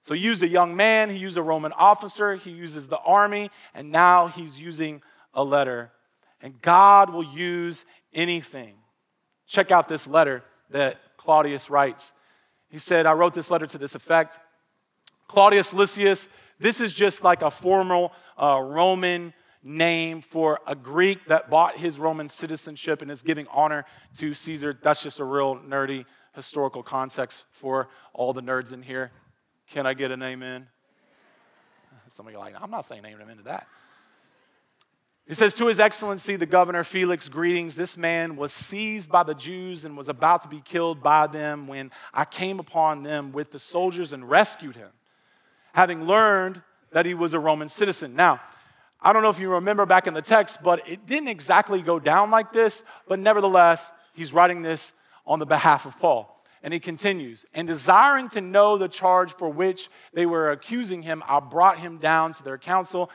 So 0.02 0.14
he 0.14 0.20
used 0.20 0.44
a 0.44 0.48
young 0.48 0.76
man, 0.76 1.10
he 1.10 1.16
used 1.16 1.36
a 1.36 1.42
Roman 1.42 1.72
officer, 1.72 2.36
he 2.36 2.50
uses 2.50 2.86
the 2.86 2.98
army, 2.98 3.50
and 3.74 3.90
now 3.90 4.28
he's 4.28 4.60
using 4.60 5.02
a 5.32 5.42
letter. 5.42 5.90
And 6.42 6.62
God 6.62 7.10
will 7.10 7.24
use 7.24 7.86
anything. 8.12 8.76
Check 9.48 9.72
out 9.72 9.88
this 9.88 10.06
letter 10.06 10.44
that 10.70 11.00
Claudius 11.16 11.70
writes. 11.70 12.12
He 12.68 12.78
said, 12.78 13.06
I 13.06 13.14
wrote 13.14 13.34
this 13.34 13.50
letter 13.50 13.66
to 13.66 13.78
this 13.78 13.96
effect. 13.96 14.38
Claudius 15.28 15.72
Lysias, 15.72 16.28
this 16.58 16.80
is 16.80 16.94
just 16.94 17.24
like 17.24 17.42
a 17.42 17.50
formal 17.50 18.12
uh, 18.38 18.60
Roman 18.60 19.32
name 19.62 20.20
for 20.20 20.60
a 20.66 20.74
Greek 20.74 21.24
that 21.24 21.48
bought 21.48 21.78
his 21.78 21.98
Roman 21.98 22.28
citizenship 22.28 23.02
and 23.02 23.10
is 23.10 23.22
giving 23.22 23.46
honor 23.50 23.84
to 24.18 24.34
Caesar. 24.34 24.78
That's 24.80 25.02
just 25.02 25.20
a 25.20 25.24
real 25.24 25.56
nerdy 25.56 26.04
historical 26.34 26.82
context 26.82 27.44
for 27.50 27.88
all 28.12 28.32
the 28.32 28.42
nerds 28.42 28.72
in 28.72 28.82
here. 28.82 29.10
Can 29.70 29.86
I 29.86 29.94
get 29.94 30.10
an 30.10 30.22
amen? 30.22 30.68
Some 32.08 32.26
of 32.26 32.32
you 32.32 32.38
are 32.38 32.44
like, 32.44 32.54
I'm 32.60 32.70
not 32.70 32.84
saying 32.84 33.04
amen 33.04 33.38
to 33.38 33.42
that. 33.44 33.66
It 35.26 35.36
says, 35.36 35.54
To 35.54 35.68
His 35.68 35.80
Excellency 35.80 36.36
the 36.36 36.44
Governor 36.44 36.84
Felix, 36.84 37.30
greetings. 37.30 37.76
This 37.76 37.96
man 37.96 38.36
was 38.36 38.52
seized 38.52 39.10
by 39.10 39.22
the 39.22 39.34
Jews 39.34 39.86
and 39.86 39.96
was 39.96 40.08
about 40.08 40.42
to 40.42 40.48
be 40.48 40.60
killed 40.60 41.02
by 41.02 41.26
them 41.26 41.66
when 41.66 41.90
I 42.12 42.26
came 42.26 42.60
upon 42.60 43.04
them 43.04 43.32
with 43.32 43.50
the 43.50 43.58
soldiers 43.58 44.12
and 44.12 44.28
rescued 44.28 44.76
him, 44.76 44.90
having 45.74 46.04
learned 46.04 46.62
that 46.92 47.04
he 47.04 47.14
was 47.14 47.34
a 47.34 47.40
Roman 47.40 47.68
citizen. 47.68 48.14
Now, 48.14 48.40
I 49.02 49.12
don't 49.12 49.22
know 49.22 49.28
if 49.28 49.40
you 49.40 49.52
remember 49.52 49.84
back 49.84 50.06
in 50.06 50.14
the 50.14 50.22
text, 50.22 50.62
but 50.62 50.88
it 50.88 51.04
didn't 51.04 51.28
exactly 51.28 51.82
go 51.82 51.98
down 51.98 52.30
like 52.30 52.52
this, 52.52 52.84
but 53.06 53.18
nevertheless, 53.18 53.92
he's 54.14 54.32
writing 54.32 54.62
this 54.62 54.94
on 55.26 55.40
the 55.40 55.46
behalf 55.46 55.84
of 55.84 55.98
Paul. 55.98 56.30
And 56.62 56.72
he 56.72 56.80
continues, 56.80 57.44
and 57.52 57.68
desiring 57.68 58.28
to 58.30 58.40
know 58.40 58.78
the 58.78 58.88
charge 58.88 59.34
for 59.34 59.50
which 59.50 59.90
they 60.14 60.24
were 60.24 60.50
accusing 60.50 61.02
him, 61.02 61.22
I 61.28 61.40
brought 61.40 61.78
him 61.78 61.98
down 61.98 62.32
to 62.34 62.42
their 62.42 62.56
council. 62.56 63.10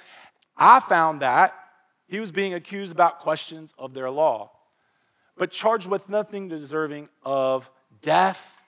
I 0.56 0.80
found 0.80 1.22
that 1.22 1.56
he 2.08 2.20
was 2.20 2.32
being 2.32 2.54
accused 2.54 2.92
about 2.92 3.20
questions 3.20 3.74
of 3.80 3.96
their 3.96 4.12
law, 4.12 4.52
but 5.38 5.50
charged 5.50 5.88
with 5.88 6.10
nothing 6.10 6.50
deserving 6.50 7.10
of 7.24 7.72
death 8.02 8.62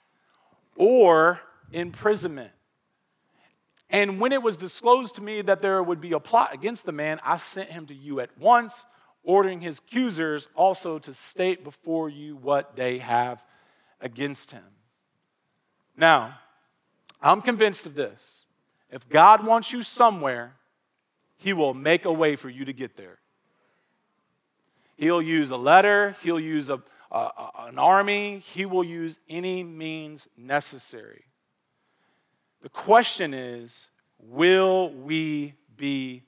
or 0.77 1.41
imprisonment. 1.71 2.51
And 3.91 4.21
when 4.21 4.31
it 4.31 4.41
was 4.41 4.55
disclosed 4.55 5.15
to 5.15 5.23
me 5.23 5.41
that 5.41 5.61
there 5.61 5.83
would 5.83 5.99
be 5.99 6.13
a 6.13 6.19
plot 6.19 6.53
against 6.53 6.85
the 6.85 6.93
man, 6.93 7.19
I 7.23 7.37
sent 7.37 7.69
him 7.69 7.85
to 7.87 7.93
you 7.93 8.21
at 8.21 8.35
once, 8.37 8.85
ordering 9.23 9.59
his 9.59 9.79
accusers 9.79 10.47
also 10.55 10.97
to 10.99 11.13
state 11.13 11.63
before 11.63 12.09
you 12.09 12.37
what 12.37 12.77
they 12.77 12.99
have 12.99 13.45
against 13.99 14.51
him. 14.51 14.63
Now, 15.97 16.39
I'm 17.21 17.41
convinced 17.41 17.85
of 17.85 17.95
this. 17.95 18.47
If 18.89 19.07
God 19.09 19.45
wants 19.45 19.73
you 19.73 19.83
somewhere, 19.83 20.55
he 21.37 21.53
will 21.53 21.73
make 21.73 22.05
a 22.05 22.13
way 22.13 22.35
for 22.35 22.49
you 22.49 22.65
to 22.65 22.73
get 22.73 22.95
there. 22.95 23.19
He'll 24.95 25.21
use 25.21 25.51
a 25.51 25.57
letter, 25.57 26.15
he'll 26.23 26.39
use 26.39 26.69
a, 26.69 26.81
a, 27.11 27.49
an 27.59 27.79
army, 27.79 28.39
he 28.39 28.65
will 28.65 28.83
use 28.83 29.19
any 29.27 29.63
means 29.63 30.27
necessary. 30.37 31.25
The 32.61 32.69
question 32.69 33.33
is 33.33 33.89
will 34.19 34.89
we 34.89 35.53
be 35.75 36.23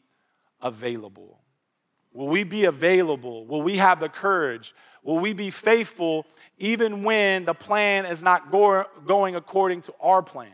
available? 0.62 1.40
Will 2.12 2.28
we 2.28 2.44
be 2.44 2.66
available? 2.66 3.46
Will 3.46 3.62
we 3.62 3.78
have 3.78 4.00
the 4.00 4.10
courage? 4.10 4.74
Will 5.04 5.20
we 5.20 5.34
be 5.34 5.50
faithful 5.50 6.26
even 6.58 7.04
when 7.04 7.44
the 7.46 7.54
plan 7.54 8.06
is 8.06 8.24
not 8.24 8.52
go- 8.52 8.86
going 9.06 9.36
according 9.36 9.82
to 9.82 9.94
our 10.00 10.22
plan? 10.22 10.54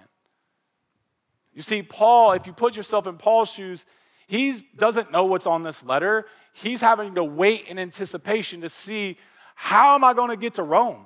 You 1.54 1.62
see, 1.62 1.82
Paul, 1.82 2.32
if 2.34 2.48
you 2.48 2.54
put 2.54 2.76
yourself 2.76 3.06
in 3.06 3.18
Paul's 3.18 3.52
shoes, 3.52 3.86
he 4.28 4.54
doesn't 4.78 5.12
know 5.12 5.26
what's 5.26 5.48
on 5.48 5.64
this 5.64 5.84
letter. 5.84 6.26
he's 6.54 6.82
having 6.82 7.16
to 7.16 7.24
wait 7.24 7.68
in 7.68 7.78
anticipation 7.80 8.62
to 8.62 8.70
see 8.70 9.18
how 9.56 9.96
am 9.96 10.04
I 10.04 10.14
going 10.14 10.30
to 10.30 10.38
get 10.38 10.56
to 10.56 10.64
Rome? 10.64 11.06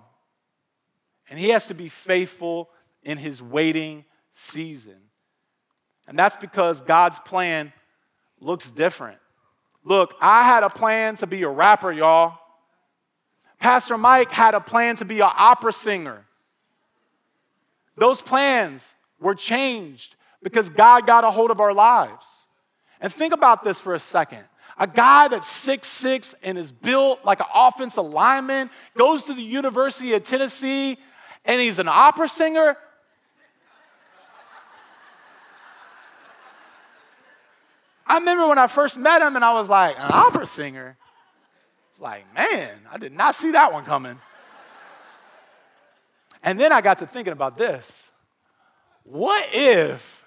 And 1.30 1.38
he 1.38 1.50
has 1.50 1.68
to 1.68 1.74
be 1.74 1.90
faithful 1.90 2.70
in 3.04 3.18
his 3.18 3.42
waiting 3.42 4.06
season. 4.34 4.98
And 6.08 6.20
that's 6.20 6.36
because 6.36 6.82
God's 6.82 7.20
plan 7.20 7.72
looks 8.42 8.72
different. 8.72 9.18
Look, 9.86 10.16
I 10.20 10.44
had 10.44 10.64
a 10.64 10.70
plan 10.70 11.16
to 11.16 11.28
be 11.28 11.44
a 11.44 11.50
rapper, 11.50 11.92
y'all. 11.92 12.38
Pastor 13.60 13.98
Mike 13.98 14.30
had 14.30 14.54
a 14.54 14.60
plan 14.60 14.98
to 14.98 15.06
be 15.06 15.22
an 15.22 15.30
opera 15.38 15.72
singer. 15.72 16.26
Those 17.96 18.22
plans 18.22 18.98
were 19.20 19.36
changed 19.36 20.16
because 20.42 20.70
God 20.70 21.08
got 21.08 21.24
a 21.24 21.32
hold 21.32 21.52
of 21.52 21.62
our 21.62 21.74
lives. 21.74 22.48
And 23.00 23.12
think 23.12 23.34
about 23.34 23.64
this 23.64 23.80
for 23.80 23.96
a 23.96 24.00
second. 24.00 24.44
A 24.78 24.88
guy 24.88 25.28
that's 25.28 25.48
six 25.48 25.88
six 25.88 26.34
and 26.44 26.58
is 26.58 26.72
built 26.72 27.24
like 27.24 27.40
an 27.40 27.46
offensive 27.54 28.06
lineman, 28.06 28.70
goes 28.98 29.24
to 29.26 29.34
the 29.34 29.42
University 29.42 30.14
of 30.14 30.24
Tennessee, 30.24 30.98
and 31.46 31.62
he's 31.62 31.80
an 31.80 31.88
opera 31.88 32.28
singer. 32.28 32.76
I 38.14 38.20
remember 38.20 38.48
when 38.48 38.60
I 38.60 38.68
first 38.68 39.00
met 39.00 39.24
him 39.24 39.36
and 39.36 39.44
I 39.44 39.54
was 39.54 39.72
like, 39.72 39.98
an 39.98 40.12
opera 40.14 40.46
singer? 40.46 40.98
It's 41.90 42.00
like, 42.00 42.32
man, 42.36 42.80
I 42.92 43.00
did 43.00 43.12
not 43.12 43.34
see 43.34 43.50
that 43.54 43.74
one 43.74 43.86
coming. 43.86 44.20
And 46.44 46.60
then 46.60 46.72
I 46.72 46.82
got 46.82 47.00
to 47.00 47.08
thinking 47.08 47.34
about 47.34 47.58
this. 47.58 48.12
What 49.04 49.44
if 49.52 50.26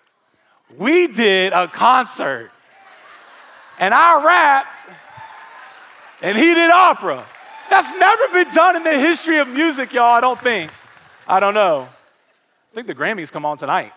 we 0.77 1.07
did 1.07 1.53
a 1.53 1.69
concert 1.69 2.51
and 3.79 3.95
I 3.95 4.21
rapped 4.25 4.89
and 6.23 6.37
he 6.37 6.55
did 6.55 6.69
opera? 6.73 7.25
That's 7.71 7.95
never 7.95 8.33
been 8.33 8.53
done 8.53 8.75
in 8.75 8.83
the 8.83 8.99
history 8.99 9.39
of 9.39 9.47
music, 9.47 9.93
y'all, 9.93 10.13
I 10.13 10.21
don't 10.21 10.41
think. 10.41 10.73
I 11.29 11.39
don't 11.39 11.55
know. 11.55 11.89
I 11.89 12.75
think 12.75 12.89
the 12.89 12.97
Grammys 12.97 13.31
come 13.31 13.45
on 13.45 13.57
tonight. 13.59 13.93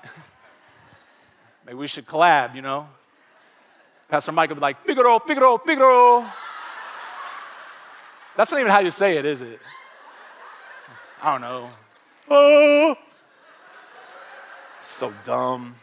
Maybe 1.65 1.75
we 1.75 1.87
should 1.87 2.05
collab, 2.05 2.53
you 2.53 2.61
know? 2.61 2.87
Pastor 4.09 4.31
Mike 4.31 4.49
would 4.49 4.55
be 4.55 4.61
like, 4.61 4.83
Figaro, 4.83 5.19
Figaro, 5.19 5.57
Figaro. 5.59 6.25
That's 8.35 8.51
not 8.51 8.59
even 8.59 8.71
how 8.71 8.79
you 8.79 8.89
say 8.89 9.17
it, 9.17 9.25
is 9.25 9.41
it? 9.41 9.59
I 11.21 11.31
don't 11.33 11.41
know. 11.41 11.69
Oh. 12.29 12.95
So 14.81 15.13
dumb. 15.25 15.75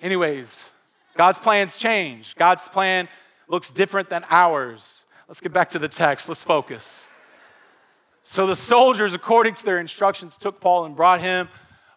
Anyways, 0.00 0.70
God's 1.16 1.38
plans 1.38 1.76
change. 1.76 2.36
God's 2.36 2.68
plan 2.68 3.08
looks 3.48 3.68
different 3.68 4.08
than 4.08 4.24
ours. 4.30 5.04
Let's 5.26 5.40
get 5.40 5.52
back 5.52 5.70
to 5.70 5.80
the 5.80 5.88
text. 5.88 6.28
Let's 6.28 6.44
focus. 6.44 7.08
So 8.22 8.46
the 8.46 8.54
soldiers, 8.54 9.12
according 9.12 9.54
to 9.54 9.64
their 9.64 9.80
instructions, 9.80 10.38
took 10.38 10.60
Paul 10.60 10.84
and 10.84 10.94
brought 10.94 11.20
him 11.20 11.48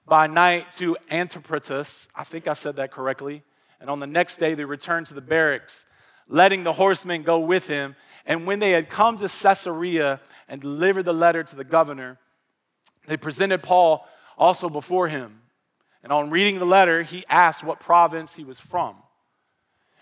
by 0.08 0.26
night 0.26 0.72
to 0.74 0.98
Antipatris. 1.12 2.10
I 2.16 2.24
think 2.24 2.48
I 2.48 2.54
said 2.54 2.76
that 2.78 2.92
correctly. 2.92 3.44
And 3.80 3.90
on 3.90 4.00
the 4.00 4.08
next 4.08 4.38
day, 4.38 4.54
they 4.54 4.66
returned 4.66 5.08
to 5.08 5.14
the 5.14 5.22
barracks, 5.22 5.86
letting 6.28 6.64
the 6.64 6.74
horsemen 6.74 7.24
go 7.24 7.40
with 7.40 7.68
him. 7.68 7.96
And 8.26 8.46
when 8.46 8.60
they 8.60 8.72
had 8.72 8.90
come 8.90 9.18
to 9.18 9.28
Caesarea 9.28 10.20
and 10.48 10.62
delivered 10.62 11.04
the 11.04 11.14
letter 11.14 11.44
to 11.44 11.56
the 11.56 11.64
governor, 11.64 12.18
they 13.08 13.18
presented 13.18 13.62
Paul 13.62 14.08
also 14.38 14.70
before 14.70 15.08
him. 15.08 15.42
And 16.04 16.12
on 16.12 16.30
reading 16.30 16.60
the 16.60 16.66
letter, 16.66 17.04
he 17.04 17.26
asked 17.30 17.64
what 17.64 17.80
province 17.80 18.36
he 18.36 18.44
was 18.44 18.60
from. 18.60 18.96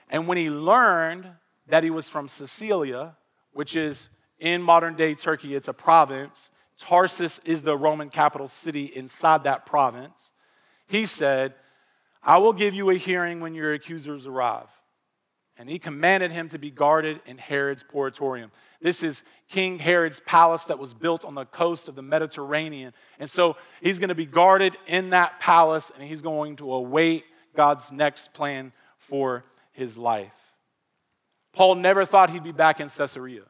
And 0.10 0.28
when 0.28 0.38
he 0.38 0.50
learned 0.50 1.28
that 1.68 1.84
he 1.84 1.90
was 1.90 2.10
from 2.10 2.28
Cilicia, 2.28 3.16
which 3.54 3.76
is 3.76 4.10
in 4.40 4.62
modern 4.62 4.96
day 4.96 5.14
Turkey, 5.14 5.56
it's 5.56 5.68
a 5.68 5.74
province, 5.74 6.52
Tarsus 6.78 7.40
is 7.40 7.62
the 7.62 7.78
Roman 7.78 8.10
capital 8.10 8.48
city 8.48 8.86
inside 8.86 9.44
that 9.46 9.66
province, 9.66 10.32
he 10.88 11.06
said, 11.06 11.54
I 12.24 12.38
will 12.38 12.54
give 12.54 12.74
you 12.74 12.90
a 12.90 12.96
hearing 12.96 13.40
when 13.40 13.54
your 13.54 13.74
accusers 13.74 14.28
arrive. 14.28 14.70
And 15.58 15.70
he 15.70 15.78
commanded 15.78 16.32
him 16.32 16.48
to 16.50 16.58
be 16.58 16.72
guarded 16.72 17.22
in 17.26 17.38
Herod's 17.38 17.84
praetorium. 17.84 18.52
This 18.82 19.04
is 19.04 19.24
King 19.50 19.78
Herod's 19.78 20.20
palace 20.20 20.66
that 20.66 20.80
was 20.80 20.94
built 20.94 21.24
on 21.24 21.36
the 21.36 21.46
coast 21.46 21.88
of 21.88 21.96
the 21.96 22.02
Mediterranean. 22.02 22.94
And 23.20 23.30
so 23.30 23.56
he's 23.82 24.00
going 24.00 24.10
to 24.10 24.16
be 24.16 24.26
guarded 24.26 24.76
in 24.88 25.12
that 25.12 25.40
palace 25.40 25.92
and 25.92 26.04
he's 26.04 26.22
going 26.22 26.56
to 26.56 26.74
await 26.74 27.24
God's 27.56 27.92
next 27.92 28.34
plan 28.34 28.72
for 28.98 29.46
his 29.74 29.98
life. 29.98 30.56
Paul 31.54 31.76
never 31.76 32.04
thought 32.04 32.32
he'd 32.32 32.44
be 32.44 32.52
back 32.52 32.80
in 32.80 32.90
Caesarea. 32.90 33.44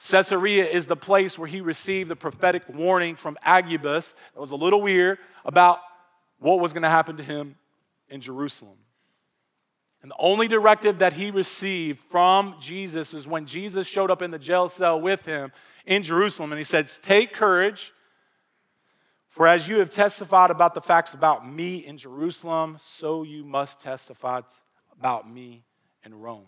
Caesarea 0.00 0.64
is 0.64 0.86
the 0.86 0.96
place 0.96 1.38
where 1.38 1.46
he 1.46 1.60
received 1.60 2.10
the 2.10 2.16
prophetic 2.16 2.62
warning 2.68 3.14
from 3.14 3.36
Agabus 3.44 4.14
that 4.34 4.40
was 4.40 4.50
a 4.50 4.56
little 4.56 4.80
weird 4.80 5.18
about 5.44 5.78
what 6.40 6.60
was 6.60 6.72
going 6.72 6.82
to 6.82 6.88
happen 6.88 7.16
to 7.16 7.22
him 7.22 7.56
in 8.08 8.20
Jerusalem. 8.20 8.78
And 10.02 10.10
the 10.10 10.16
only 10.18 10.48
directive 10.48 10.98
that 10.98 11.12
he 11.12 11.30
received 11.30 12.00
from 12.00 12.56
Jesus 12.58 13.12
is 13.12 13.28
when 13.28 13.46
Jesus 13.46 13.86
showed 13.86 14.10
up 14.10 14.22
in 14.22 14.30
the 14.30 14.38
jail 14.38 14.68
cell 14.68 15.00
with 15.00 15.26
him 15.26 15.52
in 15.84 16.02
Jerusalem 16.02 16.52
and 16.52 16.58
he 16.58 16.64
said, 16.64 16.88
Take 17.02 17.34
courage, 17.34 17.92
for 19.28 19.46
as 19.46 19.68
you 19.68 19.78
have 19.78 19.90
testified 19.90 20.50
about 20.50 20.74
the 20.74 20.80
facts 20.80 21.12
about 21.12 21.48
me 21.48 21.76
in 21.76 21.98
Jerusalem, 21.98 22.76
so 22.78 23.22
you 23.22 23.44
must 23.44 23.80
testify 23.80 24.40
about 24.98 25.30
me 25.30 25.64
in 26.04 26.14
Rome. 26.18 26.46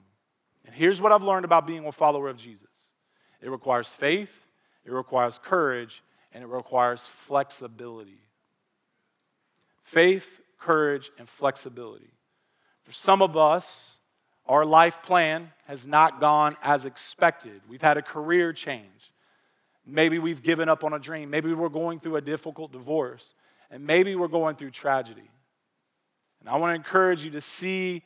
And 0.65 0.75
here's 0.75 1.01
what 1.01 1.13
I've 1.13 1.23
learned 1.23 1.45
about 1.45 1.67
being 1.67 1.87
a 1.87 1.93
follower 1.93 2.29
of 2.29 2.39
Jesus 2.39 2.67
it 3.43 3.51
requires 3.51 3.93
faith, 3.93 4.47
it 4.85 4.93
requires 4.93 5.39
courage, 5.39 6.03
and 6.33 6.43
it 6.43 6.47
requires 6.47 7.07
flexibility. 7.07 8.23
Faith, 9.93 10.41
courage, 10.59 11.11
and 11.19 11.29
flexibility. 11.29 12.15
For 12.83 12.93
some 12.93 13.21
of 13.21 13.37
us, 13.37 13.99
our 14.47 14.65
life 14.65 15.03
plan 15.03 15.53
has 15.67 15.87
not 15.87 16.19
gone 16.19 16.57
as 16.63 16.87
expected. 16.87 17.61
We've 17.69 17.83
had 17.83 17.99
a 17.99 18.03
career 18.03 18.55
change. 18.55 19.13
Maybe 19.85 20.19
we've 20.19 20.43
given 20.43 20.71
up 20.71 20.83
on 20.83 20.95
a 20.95 20.99
dream. 20.99 21.29
Maybe 21.29 21.53
we're 21.53 21.69
going 21.69 22.01
through 22.01 22.17
a 22.17 22.23
difficult 22.23 22.73
divorce. 22.73 23.35
And 23.71 23.85
maybe 23.85 24.17
we're 24.17 24.29
going 24.29 24.57
through 24.57 24.71
tragedy. 24.71 25.29
And 26.41 26.49
I 26.49 26.57
want 26.57 26.71
to 26.71 26.75
encourage 26.75 27.23
you 27.23 27.31
to 27.33 27.43
see 27.43 28.03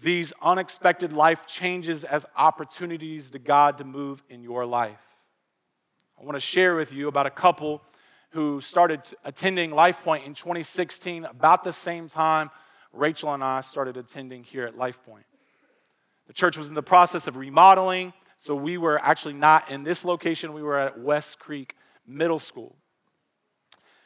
these 0.00 0.32
unexpected 0.42 1.12
life 1.12 1.46
changes 1.46 2.02
as 2.02 2.26
opportunities 2.36 3.30
to 3.30 3.38
God 3.38 3.78
to 3.78 3.84
move 3.84 4.24
in 4.28 4.42
your 4.42 4.66
life. 4.66 5.22
I 6.20 6.24
want 6.24 6.34
to 6.34 6.40
share 6.40 6.74
with 6.74 6.92
you 6.92 7.06
about 7.06 7.26
a 7.26 7.30
couple 7.30 7.82
who 8.34 8.60
started 8.60 9.00
attending 9.24 9.70
LifePoint 9.70 10.26
in 10.26 10.34
2016, 10.34 11.24
about 11.24 11.62
the 11.62 11.72
same 11.72 12.08
time 12.08 12.50
Rachel 12.92 13.32
and 13.32 13.44
I 13.44 13.60
started 13.60 13.96
attending 13.96 14.42
here 14.42 14.66
at 14.66 14.76
LifePoint. 14.76 15.22
The 16.26 16.32
church 16.32 16.58
was 16.58 16.68
in 16.68 16.74
the 16.74 16.82
process 16.82 17.28
of 17.28 17.36
remodeling, 17.36 18.12
so 18.36 18.56
we 18.56 18.76
were 18.76 18.98
actually 19.00 19.34
not 19.34 19.70
in 19.70 19.84
this 19.84 20.04
location, 20.04 20.52
we 20.52 20.64
were 20.64 20.80
at 20.80 20.98
West 20.98 21.38
Creek 21.38 21.76
Middle 22.08 22.40
School. 22.40 22.74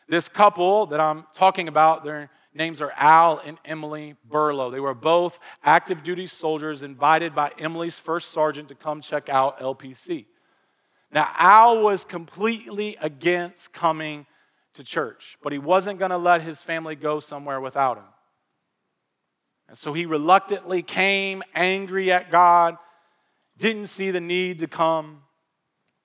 This 0.09 0.29
couple 0.29 0.85
that 0.87 1.01
I'm 1.01 1.25
talking 1.33 1.67
about, 1.67 2.05
their 2.05 2.29
names 2.53 2.83
are 2.83 2.93
Al 2.97 3.39
and 3.39 3.57
Emily 3.65 4.15
Burlow. 4.29 4.69
They 4.71 4.81
were 4.81 4.95
both 4.95 5.39
active 5.65 6.03
duty 6.03 6.27
soldiers 6.27 6.83
invited 6.83 7.35
by 7.35 7.53
Emily's 7.59 7.99
first 7.99 8.29
sergeant 8.29 8.69
to 8.69 8.75
come 8.75 9.01
check 9.01 9.31
out 9.31 9.59
LPC. 9.59 10.27
Now, 11.11 11.31
Al 11.39 11.83
was 11.83 12.05
completely 12.05 12.97
against 13.01 13.73
coming 13.73 14.27
to 14.75 14.85
church, 14.85 15.37
but 15.43 15.53
he 15.53 15.59
wasn't 15.59 15.99
going 15.99 16.11
to 16.11 16.19
let 16.19 16.43
his 16.43 16.61
family 16.61 16.95
go 16.95 17.21
somewhere 17.21 17.61
without 17.61 17.97
him. 17.97 18.05
And 19.69 19.77
so 19.77 19.93
he 19.93 20.07
reluctantly 20.07 20.83
came, 20.83 21.43
angry 21.55 22.11
at 22.13 22.31
God, 22.31 22.77
didn't 23.59 23.87
see 23.87 24.11
the 24.11 24.21
need 24.21 24.61
to 24.61 24.67
come. 24.67 25.23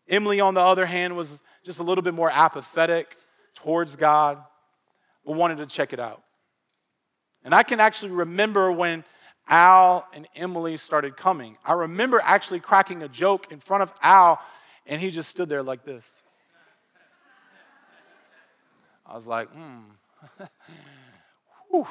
Emily, 0.09 0.39
on 0.39 0.53
the 0.53 0.61
other 0.61 0.85
hand, 0.85 1.15
was 1.15 1.41
just 1.63 1.79
a 1.79 1.83
little 1.83 2.01
bit 2.01 2.13
more 2.13 2.29
apathetic 2.29 3.15
towards 3.55 3.95
God, 3.95 4.43
but 5.25 5.35
wanted 5.35 5.57
to 5.59 5.65
check 5.65 5.93
it 5.93 5.99
out. 5.99 6.23
And 7.43 7.53
I 7.53 7.63
can 7.63 7.79
actually 7.79 8.11
remember 8.11 8.71
when 8.71 9.03
Al 9.47 10.07
and 10.13 10.27
Emily 10.35 10.77
started 10.77 11.17
coming. 11.17 11.57
I 11.65 11.73
remember 11.73 12.21
actually 12.23 12.59
cracking 12.59 13.03
a 13.03 13.09
joke 13.09 13.51
in 13.51 13.59
front 13.59 13.83
of 13.83 13.93
Al, 14.01 14.39
and 14.85 15.01
he 15.01 15.11
just 15.11 15.29
stood 15.29 15.49
there 15.49 15.63
like 15.63 15.85
this. 15.85 16.21
I 19.05 19.15
was 19.15 19.27
like, 19.27 19.49
hmm. 19.49 19.81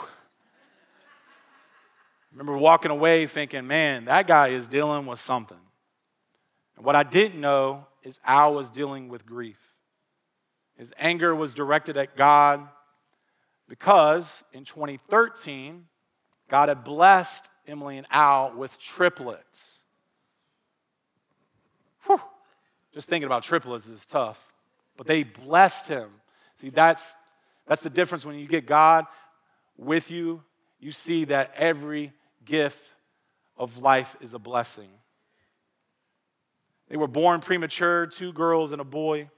Remember 2.33 2.57
walking 2.57 2.91
away 2.91 3.27
thinking, 3.27 3.67
man, 3.67 4.07
that 4.07 4.27
guy 4.27 4.49
is 4.49 4.67
dealing 4.69 5.07
with 5.07 5.19
something. 5.19 5.59
And 6.77 6.85
what 6.85 6.97
I 6.97 7.03
didn't 7.03 7.41
know 7.41 7.87
is 8.03 8.21
Al 8.25 8.55
was 8.55 8.71
dealing 8.71 9.09
with 9.09 9.27
grief. 9.27 9.77
His 10.77 10.95
anger 10.99 11.35
was 11.35 11.53
directed 11.53 11.97
at 11.97 12.17
God 12.17 12.67
because 13.69 14.45
in 14.53 14.65
2013, 14.65 15.87
God 16.49 16.69
had 16.69 16.85
blessed 16.85 17.49
Emily 17.67 17.99
and 17.99 18.07
Al 18.11 18.53
with 18.57 18.79
triplets. 18.79 19.83
Whew. 22.07 22.21
Just 22.93 23.09
thinking 23.09 23.27
about 23.27 23.43
triplets 23.43 23.89
is 23.89 24.07
tough. 24.07 24.51
But 24.97 25.07
they 25.07 25.23
blessed 25.23 25.89
him. 25.89 26.11
See, 26.55 26.71
that's, 26.71 27.15
that's 27.67 27.83
the 27.83 27.91
difference 27.91 28.27
when 28.27 28.39
you 28.39 28.47
get 28.47 28.67
God 28.67 29.07
with 29.77 30.11
you, 30.11 30.43
you 30.79 30.93
see 30.93 31.25
that 31.27 31.53
every 31.57 32.13
gift 32.45 32.95
of 33.57 33.79
life 33.79 34.17
is 34.21 34.35
a 34.35 34.39
blessing. 34.39 34.89
They 36.89 36.97
were 36.97 37.09
born 37.09 37.41
premature, 37.41 38.07
two 38.07 38.33
girls 38.33 38.73
and 38.73 38.81
a 38.81 38.85
boy. 38.85 39.31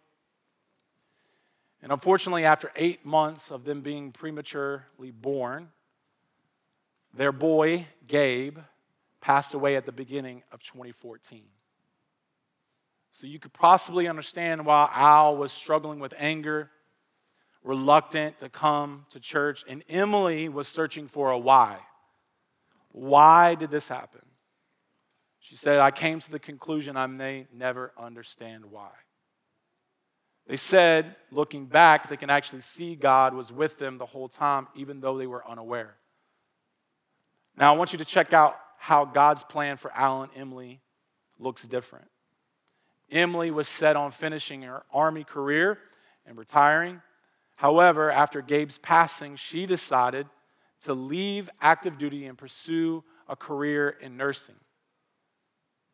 And 1.82 1.92
unfortunately, 1.92 2.44
after 2.44 2.72
eight 2.76 3.05
months 3.05 3.50
of 3.50 3.64
them 3.64 3.80
being 3.80 4.11
prematurely 4.11 5.11
born, 5.12 5.68
their 7.12 7.32
boy, 7.32 7.86
Gabe, 8.09 8.59
passed 9.20 9.55
away 9.55 9.76
at 9.76 9.86
the 9.86 9.92
beginning 9.92 10.42
of 10.50 10.62
2014. 10.62 11.44
So 13.15 13.29
you 13.29 13.39
could 13.39 13.53
possibly 13.53 14.09
understand 14.09 14.67
why 14.67 14.91
Al 14.93 15.37
was 15.37 15.53
struggling 15.53 16.01
with 16.01 16.12
anger, 16.19 16.73
reluctant 17.62 18.41
to 18.41 18.49
come 18.49 19.07
to 19.11 19.21
church, 19.21 19.65
and 19.69 19.85
Emily 19.89 20.49
was 20.49 20.67
searching 20.67 21.07
for 21.07 21.31
a 21.31 21.39
why. 21.39 21.79
Why 22.91 23.55
did 23.55 23.71
this 23.71 23.89
happen? 23.89 24.23
She 25.39 25.55
said, 25.55 25.79
I 25.79 25.93
came 25.93 26.19
to 26.19 26.31
the 26.33 26.41
conclusion 26.41 26.97
I 26.97 27.07
may 27.07 27.47
never 27.55 27.93
understand 27.97 28.65
why. 28.65 28.91
They 30.49 30.57
said, 30.57 31.15
looking 31.31 31.67
back, 31.67 32.09
they 32.09 32.17
can 32.17 32.31
actually 32.31 32.62
see 32.62 32.97
God 32.97 33.33
was 33.33 33.53
with 33.53 33.79
them 33.79 33.99
the 33.99 34.07
whole 34.07 34.29
time, 34.29 34.67
even 34.75 35.01
though 35.01 35.17
they 35.17 35.29
were 35.29 35.49
unaware. 35.49 35.95
Now, 37.57 37.73
I 37.73 37.77
want 37.77 37.93
you 37.93 37.99
to 37.99 38.05
check 38.05 38.33
out 38.33 38.59
how 38.77 39.05
God's 39.05 39.45
plan 39.45 39.77
for 39.77 39.93
Alan 39.93 40.31
and 40.33 40.41
Emily 40.41 40.81
looks 41.39 41.62
different. 41.62 42.09
Emily 43.11 43.50
was 43.50 43.68
set 43.68 43.96
on 43.96 44.11
finishing 44.11 44.62
her 44.62 44.84
army 44.92 45.24
career 45.24 45.78
and 46.26 46.38
retiring. 46.38 47.02
However, 47.57 48.11
after 48.11 48.42
Gabe's 48.42 48.78
passing, 48.78 49.36
she 49.36 49.66
decided 49.66 50.26
to 50.80 50.94
leave 50.94 51.48
active 51.61 51.98
duty 51.98 52.26
and 52.26 52.36
pursue 52.36 53.05
a 53.28 53.36
career 53.36 53.88
in 53.88 54.16
nursing. 54.16 54.57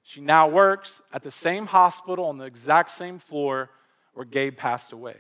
She 0.02 0.20
now 0.20 0.48
works 0.48 1.02
at 1.12 1.22
the 1.22 1.30
same 1.30 1.66
hospital 1.66 2.26
on 2.26 2.38
the 2.38 2.46
exact 2.46 2.90
same 2.90 3.18
floor 3.18 3.70
where 4.14 4.24
Gabe 4.24 4.56
passed 4.56 4.92
away. 4.92 5.16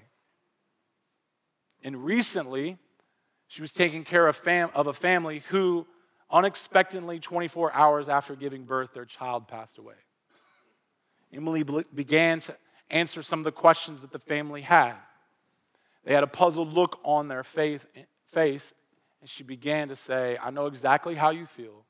And 1.82 2.04
recently, 2.04 2.78
she 3.46 3.62
was 3.62 3.72
taking 3.72 4.04
care 4.04 4.26
of, 4.26 4.36
fam- 4.36 4.70
of 4.74 4.86
a 4.86 4.92
family 4.92 5.42
who, 5.48 5.86
unexpectedly, 6.30 7.20
24 7.20 7.72
hours 7.72 8.08
after 8.08 8.34
giving 8.34 8.64
birth, 8.64 8.92
their 8.92 9.04
child 9.04 9.48
passed 9.48 9.78
away. 9.78 9.94
Emily 11.32 11.64
began 11.94 12.40
to 12.40 12.54
answer 12.90 13.22
some 13.22 13.40
of 13.40 13.44
the 13.44 13.52
questions 13.52 14.02
that 14.02 14.10
the 14.10 14.18
family 14.18 14.62
had. 14.62 14.94
They 16.04 16.14
had 16.14 16.24
a 16.24 16.28
puzzled 16.28 16.72
look 16.72 16.98
on 17.04 17.28
their 17.28 17.42
faith, 17.42 17.86
face, 18.26 18.74
and 19.20 19.28
she 19.28 19.42
began 19.42 19.88
to 19.88 19.96
say, 19.96 20.38
I 20.42 20.50
know 20.50 20.66
exactly 20.66 21.14
how 21.14 21.30
you 21.30 21.46
feel 21.46 21.84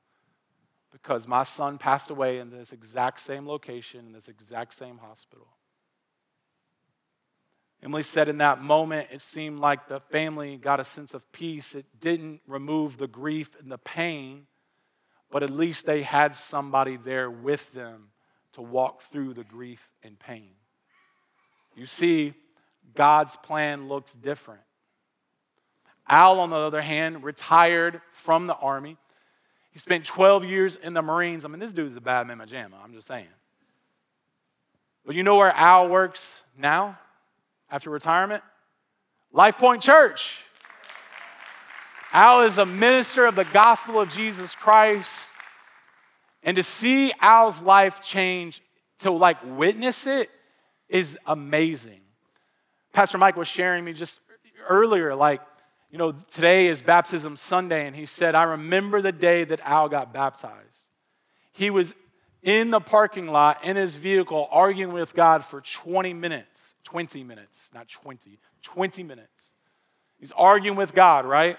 because 0.93 1.29
my 1.29 1.45
son 1.45 1.79
passed 1.79 2.11
away 2.11 2.39
in 2.39 2.51
this 2.51 2.73
exact 2.73 3.21
same 3.21 3.47
location, 3.47 4.07
in 4.07 4.13
this 4.13 4.29
exact 4.29 4.75
same 4.75 4.99
hospital. 4.99 5.47
Emily 7.83 8.03
said 8.03 8.29
in 8.29 8.39
that 8.39 8.61
moment, 8.61 9.09
it 9.11 9.23
seemed 9.23 9.59
like 9.61 9.89
the 9.89 10.01
family 10.01 10.57
got 10.57 10.81
a 10.81 10.85
sense 10.85 11.15
of 11.15 11.31
peace. 11.33 11.75
It 11.75 11.87
didn't 11.99 12.43
remove 12.47 12.99
the 12.99 13.09
grief 13.09 13.51
and 13.59 13.73
the 13.73 13.79
pain, 13.79 14.49
but 15.31 15.43
at 15.43 15.51
least 15.51 15.87
they 15.87 16.03
had 16.03 16.35
somebody 16.35 16.97
there 16.97 17.31
with 17.31 17.73
them 17.73 18.10
to 18.53 18.63
walk 18.63 19.03
through 19.03 19.35
the 19.35 19.45
grief 19.45 19.91
and 20.03 20.19
pain. 20.19 20.51
You 21.77 21.87
see, 21.87 22.35
God's 22.95 23.37
plan 23.37 23.89
looks 23.89 24.15
different. 24.15 24.63
Al, 26.09 26.41
on 26.41 26.51
the 26.51 26.57
other 26.57 26.83
hand, 26.83 27.23
retired 27.23 28.01
from 28.11 28.47
the 28.47 28.57
army. 28.57 28.97
He 29.71 29.79
spent 29.79 30.05
12 30.05 30.45
years 30.45 30.77
in 30.77 30.95
the 30.95 31.03
Marines. 31.03 31.45
I 31.45 31.49
mean, 31.49 31.61
this 31.61 31.73
dude's 31.73 31.95
a 31.95 32.01
bad 32.01 32.27
mamma 32.27 32.47
jamma, 32.47 32.75
I'm 32.83 32.93
just 32.93 33.07
saying. 33.07 33.29
But 35.07 35.15
you 35.15 35.23
know 35.23 35.37
where 35.37 35.53
Al 35.53 35.89
works 35.89 36.45
now 36.59 36.99
after 37.71 37.91
retirement? 37.91 38.43
Life 39.33 39.59
Point 39.59 39.83
Church. 39.83 40.43
Al 42.13 42.43
is 42.43 42.59
a 42.59 42.67
minister 42.67 43.25
of 43.27 43.37
the 43.37 43.45
gospel 43.45 44.01
of 44.01 44.11
Jesus 44.11 44.57
Christ. 44.57 45.31
And 46.43 46.57
to 46.57 46.63
see 46.63 47.13
Al's 47.21 47.61
life 47.61 48.01
change, 48.01 48.63
to 49.01 49.11
like 49.11 49.39
witness 49.45 50.07
it, 50.07 50.31
is 50.89 51.19
amazing. 51.27 52.01
Pastor 52.93 53.19
Mike 53.19 53.37
was 53.37 53.49
sharing 53.49 53.85
me 53.85 53.93
just 53.93 54.21
earlier, 54.69 55.15
like, 55.15 55.41
you 55.91 55.99
know, 55.99 56.13
today 56.31 56.69
is 56.69 56.83
baptism 56.83 57.37
Sunday, 57.37 57.87
and 57.87 57.97
he 57.97 58.07
said, 58.07 58.35
I 58.35 58.45
remember 58.45 59.03
the 59.03 59.13
day 59.13 59.45
that 59.45 59.61
Al 59.65 59.89
got 59.89 60.13
baptized. 60.13 60.89
He 61.53 61.71
was 61.71 61.95
in 62.43 62.71
the 62.71 62.81
parking 62.81 63.27
lot 63.27 63.65
in 63.65 63.77
his 63.77 63.97
vehicle 63.97 64.49
arguing 64.51 64.93
with 64.93 65.15
God 65.15 65.45
for 65.45 65.61
20 65.61 66.15
minutes. 66.15 66.75
20 66.85 67.23
minutes, 67.23 67.71
not 67.75 67.89
20, 67.89 68.39
20 68.63 69.03
minutes. 69.03 69.53
He's 70.19 70.33
arguing 70.33 70.77
with 70.77 70.95
God, 70.95 71.25
right? 71.25 71.57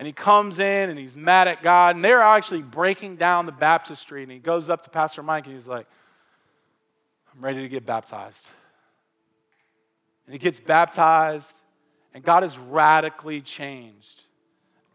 And 0.00 0.06
he 0.06 0.14
comes 0.14 0.60
in 0.60 0.88
and 0.88 0.98
he's 0.98 1.14
mad 1.14 1.46
at 1.46 1.62
God, 1.62 1.94
and 1.94 2.02
they're 2.02 2.22
actually 2.22 2.62
breaking 2.62 3.16
down 3.16 3.44
the 3.44 3.52
baptistry, 3.52 4.22
and 4.22 4.32
he 4.32 4.38
goes 4.38 4.70
up 4.70 4.80
to 4.84 4.90
Pastor 4.90 5.22
Mike 5.22 5.44
and 5.44 5.52
he's 5.52 5.68
like, 5.68 5.86
I'm 7.34 7.44
ready 7.44 7.60
to 7.60 7.68
get 7.68 7.84
baptized. 7.84 8.48
And 10.24 10.32
he 10.32 10.38
gets 10.38 10.58
baptized, 10.58 11.60
and 12.14 12.24
God 12.24 12.44
has 12.44 12.56
radically 12.56 13.42
changed 13.42 14.24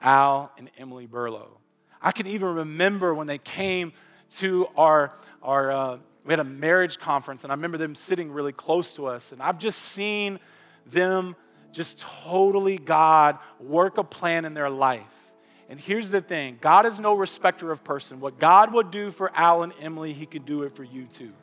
Al 0.01 0.51
and 0.57 0.71
Emily 0.75 1.05
Burlow. 1.05 1.59
I 2.01 2.11
can 2.11 2.25
even 2.25 2.55
remember 2.55 3.13
when 3.13 3.27
they 3.27 3.37
came 3.37 3.93
to 4.37 4.65
our, 4.75 5.13
our 5.43 5.71
uh, 5.71 5.97
we 6.25 6.31
had 6.31 6.39
a 6.39 6.43
marriage 6.43 6.97
conference, 6.97 7.43
and 7.43 7.51
I 7.51 7.55
remember 7.55 7.77
them 7.77 7.93
sitting 7.93 8.31
really 8.31 8.53
close 8.53 8.95
to 8.95 9.05
us, 9.05 9.31
and 9.31 9.39
I've 9.39 9.59
just 9.59 9.83
seen 9.83 10.39
them 10.87 11.35
just 11.75 11.99
totally, 11.99 12.77
God, 12.77 13.37
work 13.59 13.97
a 13.97 14.03
plan 14.03 14.45
in 14.45 14.53
their 14.53 14.69
life. 14.69 15.33
And 15.67 15.79
here's 15.79 16.09
the 16.09 16.21
thing 16.21 16.57
God 16.61 16.85
is 16.85 16.99
no 16.99 17.15
respecter 17.15 17.71
of 17.71 17.83
person. 17.83 18.19
What 18.19 18.39
God 18.39 18.73
would 18.73 18.91
do 18.91 19.11
for 19.11 19.31
Al 19.35 19.63
and 19.63 19.73
Emily, 19.79 20.13
He 20.13 20.25
could 20.25 20.45
do 20.45 20.63
it 20.63 20.75
for 20.75 20.83
you 20.83 21.05
too. 21.05 21.33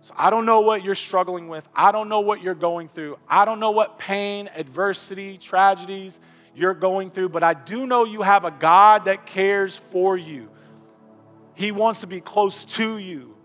So 0.00 0.14
I 0.16 0.30
don't 0.30 0.46
know 0.46 0.60
what 0.60 0.84
you're 0.84 0.94
struggling 0.94 1.48
with. 1.48 1.68
I 1.74 1.92
don't 1.92 2.08
know 2.08 2.20
what 2.20 2.42
you're 2.42 2.54
going 2.54 2.88
through. 2.88 3.18
I 3.28 3.44
don't 3.44 3.60
know 3.60 3.70
what 3.72 3.98
pain, 3.98 4.48
adversity, 4.56 5.38
tragedies 5.38 6.18
you're 6.54 6.74
going 6.74 7.10
through, 7.10 7.28
but 7.28 7.44
I 7.44 7.54
do 7.54 7.86
know 7.86 8.04
you 8.04 8.22
have 8.22 8.44
a 8.44 8.50
God 8.50 9.04
that 9.04 9.26
cares 9.26 9.76
for 9.76 10.16
you. 10.16 10.50
He 11.54 11.72
wants 11.72 12.00
to 12.00 12.06
be 12.06 12.20
close 12.20 12.64
to 12.76 12.98
you. 12.98 13.36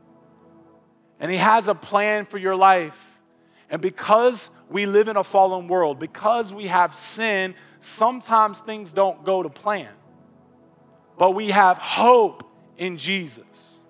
And 1.19 1.31
He 1.31 1.37
has 1.37 1.67
a 1.67 1.75
plan 1.75 2.25
for 2.25 2.37
your 2.37 2.55
life. 2.55 3.12
And 3.73 3.81
because 3.81 4.51
we 4.69 4.85
live 4.85 5.07
in 5.07 5.17
a 5.17 5.23
fallen 5.23 5.67
world, 5.67 5.97
because 5.97 6.53
we 6.53 6.67
have 6.67 6.93
sin, 6.93 7.55
sometimes 7.79 8.59
things 8.59 8.93
don't 8.93 9.25
go 9.25 9.41
to 9.41 9.49
plan. 9.49 9.89
But 11.17 11.31
we 11.31 11.47
have 11.47 11.79
hope 11.79 12.43
in 12.77 12.97
Jesus. 12.97 13.81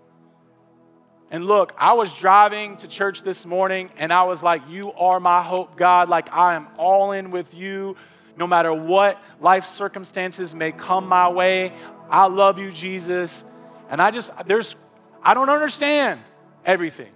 And 1.29 1.43
look, 1.43 1.73
I 1.77 1.93
was 1.93 2.17
driving 2.17 2.77
to 2.77 2.87
church 2.87 3.23
this 3.23 3.45
morning 3.45 3.89
and 3.97 4.13
I 4.13 4.23
was 4.23 4.41
like, 4.41 4.61
You 4.69 4.93
are 4.93 5.19
my 5.19 5.43
hope, 5.43 5.75
God. 5.75 6.07
Like, 6.07 6.31
I 6.31 6.55
am 6.55 6.69
all 6.77 7.11
in 7.11 7.29
with 7.29 7.53
you 7.53 7.97
no 8.37 8.47
matter 8.47 8.73
what 8.73 9.21
life 9.41 9.65
circumstances 9.65 10.55
may 10.55 10.71
come 10.71 11.09
my 11.09 11.29
way. 11.29 11.73
I 12.09 12.27
love 12.27 12.57
you, 12.57 12.71
Jesus. 12.71 13.51
And 13.89 14.01
I 14.01 14.11
just, 14.11 14.47
there's, 14.47 14.77
I 15.21 15.33
don't 15.33 15.49
understand 15.49 16.21
everything. 16.63 17.12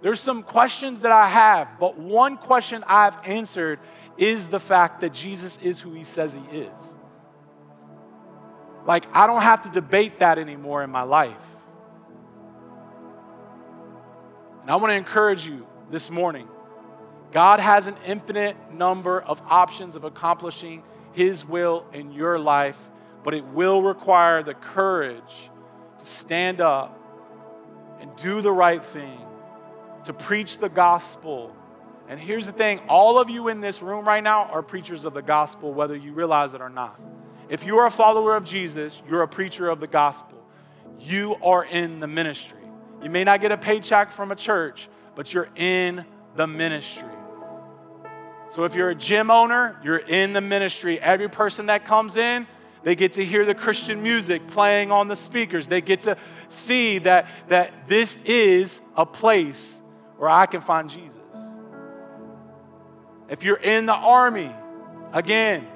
There's 0.00 0.20
some 0.20 0.42
questions 0.42 1.02
that 1.02 1.12
I 1.12 1.28
have, 1.28 1.78
but 1.80 1.98
one 1.98 2.36
question 2.36 2.84
I've 2.86 3.16
answered 3.26 3.80
is 4.16 4.48
the 4.48 4.60
fact 4.60 5.00
that 5.00 5.12
Jesus 5.12 5.58
is 5.58 5.80
who 5.80 5.92
he 5.92 6.04
says 6.04 6.34
he 6.34 6.58
is. 6.58 6.96
Like, 8.86 9.04
I 9.14 9.26
don't 9.26 9.42
have 9.42 9.62
to 9.62 9.68
debate 9.68 10.20
that 10.20 10.38
anymore 10.38 10.82
in 10.82 10.90
my 10.90 11.02
life. 11.02 11.36
And 14.62 14.70
I 14.70 14.76
want 14.76 14.92
to 14.92 14.96
encourage 14.96 15.46
you 15.46 15.66
this 15.90 16.10
morning 16.10 16.48
God 17.30 17.60
has 17.60 17.86
an 17.86 17.96
infinite 18.06 18.56
number 18.72 19.20
of 19.20 19.42
options 19.46 19.96
of 19.96 20.04
accomplishing 20.04 20.82
His 21.12 21.44
will 21.44 21.86
in 21.92 22.12
your 22.12 22.38
life, 22.38 22.88
but 23.22 23.34
it 23.34 23.44
will 23.44 23.82
require 23.82 24.42
the 24.42 24.54
courage 24.54 25.50
to 25.98 26.04
stand 26.06 26.60
up 26.60 26.98
and 28.00 28.14
do 28.16 28.40
the 28.40 28.52
right 28.52 28.82
thing, 28.82 29.20
to 30.04 30.12
preach 30.12 30.58
the 30.58 30.68
gospel. 30.68 31.54
And 32.08 32.18
here's 32.18 32.46
the 32.46 32.52
thing 32.52 32.80
all 32.88 33.18
of 33.18 33.28
you 33.28 33.48
in 33.48 33.60
this 33.60 33.82
room 33.82 34.06
right 34.06 34.22
now 34.22 34.44
are 34.44 34.62
preachers 34.62 35.04
of 35.04 35.14
the 35.14 35.22
gospel, 35.22 35.72
whether 35.72 35.94
you 35.94 36.12
realize 36.12 36.54
it 36.54 36.60
or 36.60 36.70
not. 36.70 36.98
If 37.48 37.64
you 37.64 37.78
are 37.78 37.86
a 37.86 37.90
follower 37.90 38.36
of 38.36 38.44
Jesus, 38.44 39.02
you're 39.08 39.22
a 39.22 39.28
preacher 39.28 39.68
of 39.68 39.80
the 39.80 39.86
gospel. 39.86 40.42
You 41.00 41.36
are 41.42 41.64
in 41.64 42.00
the 42.00 42.06
ministry. 42.06 42.58
You 43.02 43.10
may 43.10 43.24
not 43.24 43.40
get 43.40 43.52
a 43.52 43.56
paycheck 43.56 44.10
from 44.10 44.32
a 44.32 44.36
church, 44.36 44.88
but 45.14 45.32
you're 45.32 45.48
in 45.56 46.04
the 46.34 46.46
ministry. 46.46 47.08
So 48.50 48.64
if 48.64 48.74
you're 48.74 48.90
a 48.90 48.94
gym 48.94 49.30
owner, 49.30 49.78
you're 49.84 49.98
in 49.98 50.32
the 50.32 50.40
ministry. 50.40 50.98
Every 50.98 51.28
person 51.28 51.66
that 51.66 51.84
comes 51.84 52.16
in, 52.16 52.46
they 52.82 52.94
get 52.94 53.14
to 53.14 53.24
hear 53.24 53.44
the 53.44 53.54
Christian 53.54 54.02
music 54.02 54.46
playing 54.46 54.90
on 54.90 55.08
the 55.08 55.16
speakers. 55.16 55.68
They 55.68 55.80
get 55.80 56.00
to 56.02 56.16
see 56.48 56.98
that, 56.98 57.28
that 57.48 57.88
this 57.88 58.18
is 58.24 58.80
a 58.96 59.04
place 59.04 59.82
where 60.18 60.28
I 60.28 60.46
can 60.46 60.60
find 60.60 60.90
Jesus. 60.90 61.22
If 63.28 63.44
you're 63.44 63.56
in 63.56 63.86
the 63.86 63.94
army, 63.94 64.50
again, 65.12 65.66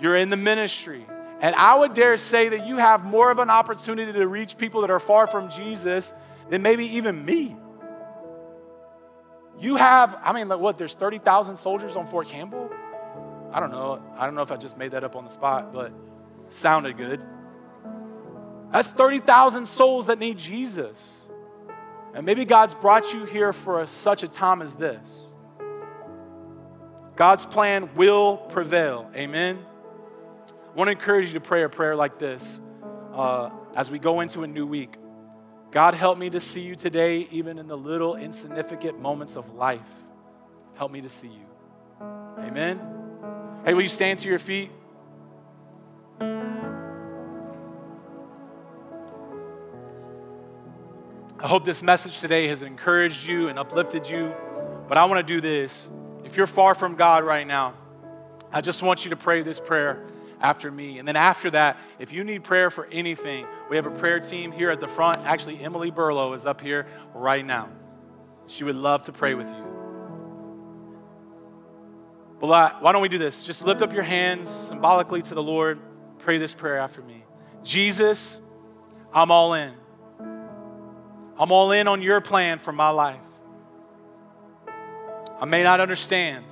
you're 0.00 0.16
in 0.16 0.30
the 0.30 0.36
ministry. 0.36 1.06
And 1.40 1.54
I 1.56 1.78
would 1.78 1.94
dare 1.94 2.16
say 2.16 2.48
that 2.50 2.66
you 2.66 2.78
have 2.78 3.04
more 3.04 3.30
of 3.30 3.38
an 3.38 3.50
opportunity 3.50 4.12
to 4.12 4.26
reach 4.26 4.56
people 4.56 4.80
that 4.80 4.90
are 4.90 5.00
far 5.00 5.26
from 5.26 5.50
Jesus 5.50 6.14
than 6.48 6.62
maybe 6.62 6.96
even 6.96 7.24
me. 7.24 7.56
You 9.60 9.76
have, 9.76 10.18
I 10.22 10.32
mean, 10.32 10.48
like 10.48 10.58
what, 10.58 10.78
there's 10.78 10.94
30,000 10.94 11.56
soldiers 11.56 11.96
on 11.96 12.06
Fort 12.06 12.28
Campbell? 12.28 12.70
I 13.52 13.60
don't 13.60 13.70
know. 13.70 14.02
I 14.16 14.26
don't 14.26 14.34
know 14.34 14.42
if 14.42 14.50
I 14.50 14.56
just 14.56 14.76
made 14.76 14.92
that 14.92 15.04
up 15.04 15.16
on 15.16 15.24
the 15.24 15.30
spot, 15.30 15.72
but 15.72 15.92
sounded 16.48 16.96
good. 16.96 17.20
That's 18.72 18.90
30,000 18.92 19.66
souls 19.66 20.06
that 20.08 20.18
need 20.18 20.38
Jesus. 20.38 21.23
And 22.14 22.24
maybe 22.24 22.44
God's 22.44 22.74
brought 22.74 23.12
you 23.12 23.24
here 23.24 23.52
for 23.52 23.84
such 23.86 24.22
a 24.22 24.28
time 24.28 24.62
as 24.62 24.76
this. 24.76 25.34
God's 27.16 27.44
plan 27.44 27.94
will 27.94 28.36
prevail. 28.36 29.10
Amen. 29.14 29.58
I 30.48 30.76
want 30.76 30.88
to 30.88 30.92
encourage 30.92 31.28
you 31.28 31.34
to 31.34 31.40
pray 31.40 31.62
a 31.62 31.68
prayer 31.68 31.94
like 31.94 32.18
this 32.18 32.60
uh, 33.12 33.50
as 33.76 33.90
we 33.90 33.98
go 33.98 34.20
into 34.20 34.42
a 34.42 34.46
new 34.46 34.66
week. 34.66 34.96
God, 35.70 35.94
help 35.94 36.18
me 36.18 36.30
to 36.30 36.40
see 36.40 36.62
you 36.62 36.76
today, 36.76 37.26
even 37.32 37.58
in 37.58 37.66
the 37.66 37.76
little 37.76 38.14
insignificant 38.14 39.00
moments 39.00 39.36
of 39.36 39.54
life. 39.54 39.92
Help 40.74 40.92
me 40.92 41.00
to 41.00 41.08
see 41.08 41.28
you. 41.28 42.06
Amen. 42.38 42.80
Hey, 43.64 43.74
will 43.74 43.82
you 43.82 43.88
stand 43.88 44.20
to 44.20 44.28
your 44.28 44.38
feet? 44.38 44.70
I 51.44 51.46
hope 51.46 51.62
this 51.66 51.82
message 51.82 52.20
today 52.20 52.48
has 52.48 52.62
encouraged 52.62 53.28
you 53.28 53.48
and 53.48 53.58
uplifted 53.58 54.08
you. 54.08 54.34
But 54.88 54.96
I 54.96 55.04
want 55.04 55.26
to 55.26 55.34
do 55.34 55.42
this. 55.42 55.90
If 56.24 56.38
you're 56.38 56.46
far 56.46 56.74
from 56.74 56.94
God 56.94 57.22
right 57.22 57.46
now, 57.46 57.74
I 58.50 58.62
just 58.62 58.82
want 58.82 59.04
you 59.04 59.10
to 59.10 59.16
pray 59.16 59.42
this 59.42 59.60
prayer 59.60 60.02
after 60.40 60.72
me. 60.72 60.98
And 60.98 61.06
then 61.06 61.16
after 61.16 61.50
that, 61.50 61.76
if 61.98 62.14
you 62.14 62.24
need 62.24 62.44
prayer 62.44 62.70
for 62.70 62.86
anything, 62.90 63.46
we 63.68 63.76
have 63.76 63.84
a 63.84 63.90
prayer 63.90 64.20
team 64.20 64.52
here 64.52 64.70
at 64.70 64.80
the 64.80 64.88
front. 64.88 65.20
Actually, 65.26 65.60
Emily 65.60 65.90
Burlow 65.90 66.32
is 66.32 66.46
up 66.46 66.62
here 66.62 66.86
right 67.12 67.44
now. 67.44 67.68
She 68.46 68.64
would 68.64 68.76
love 68.76 69.04
to 69.04 69.12
pray 69.12 69.34
with 69.34 69.48
you. 69.48 69.64
Well, 72.40 72.72
why 72.80 72.92
don't 72.92 73.02
we 73.02 73.10
do 73.10 73.18
this? 73.18 73.42
Just 73.42 73.66
lift 73.66 73.82
up 73.82 73.92
your 73.92 74.02
hands 74.02 74.48
symbolically 74.48 75.20
to 75.20 75.34
the 75.34 75.42
Lord. 75.42 75.78
Pray 76.20 76.38
this 76.38 76.54
prayer 76.54 76.78
after 76.78 77.02
me. 77.02 77.22
Jesus, 77.62 78.40
I'm 79.12 79.30
all 79.30 79.52
in. 79.52 79.74
I'm 81.38 81.50
all 81.50 81.72
in 81.72 81.88
on 81.88 82.00
your 82.02 82.20
plan 82.20 82.58
for 82.58 82.72
my 82.72 82.90
life. 82.90 83.18
I 85.40 85.46
may 85.46 85.62
not 85.62 85.80
understand, 85.80 86.44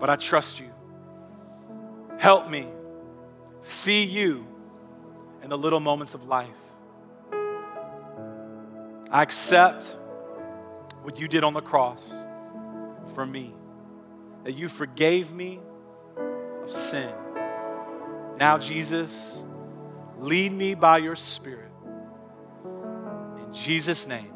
but 0.00 0.10
I 0.10 0.16
trust 0.16 0.58
you. 0.58 0.70
Help 2.18 2.50
me 2.50 2.66
see 3.60 4.02
you 4.02 4.46
in 5.42 5.50
the 5.50 5.58
little 5.58 5.80
moments 5.80 6.14
of 6.14 6.26
life. 6.26 6.58
I 9.10 9.22
accept 9.22 9.96
what 11.02 11.20
you 11.20 11.28
did 11.28 11.44
on 11.44 11.54
the 11.54 11.62
cross 11.62 12.12
for 13.14 13.24
me, 13.24 13.54
that 14.44 14.52
you 14.52 14.68
forgave 14.68 15.32
me 15.32 15.60
of 16.62 16.72
sin. 16.72 17.12
Now, 18.38 18.58
Jesus, 18.58 19.44
lead 20.16 20.52
me 20.52 20.74
by 20.74 20.98
your 20.98 21.16
Spirit. 21.16 21.67
Jesus' 23.52 24.06
name. 24.06 24.27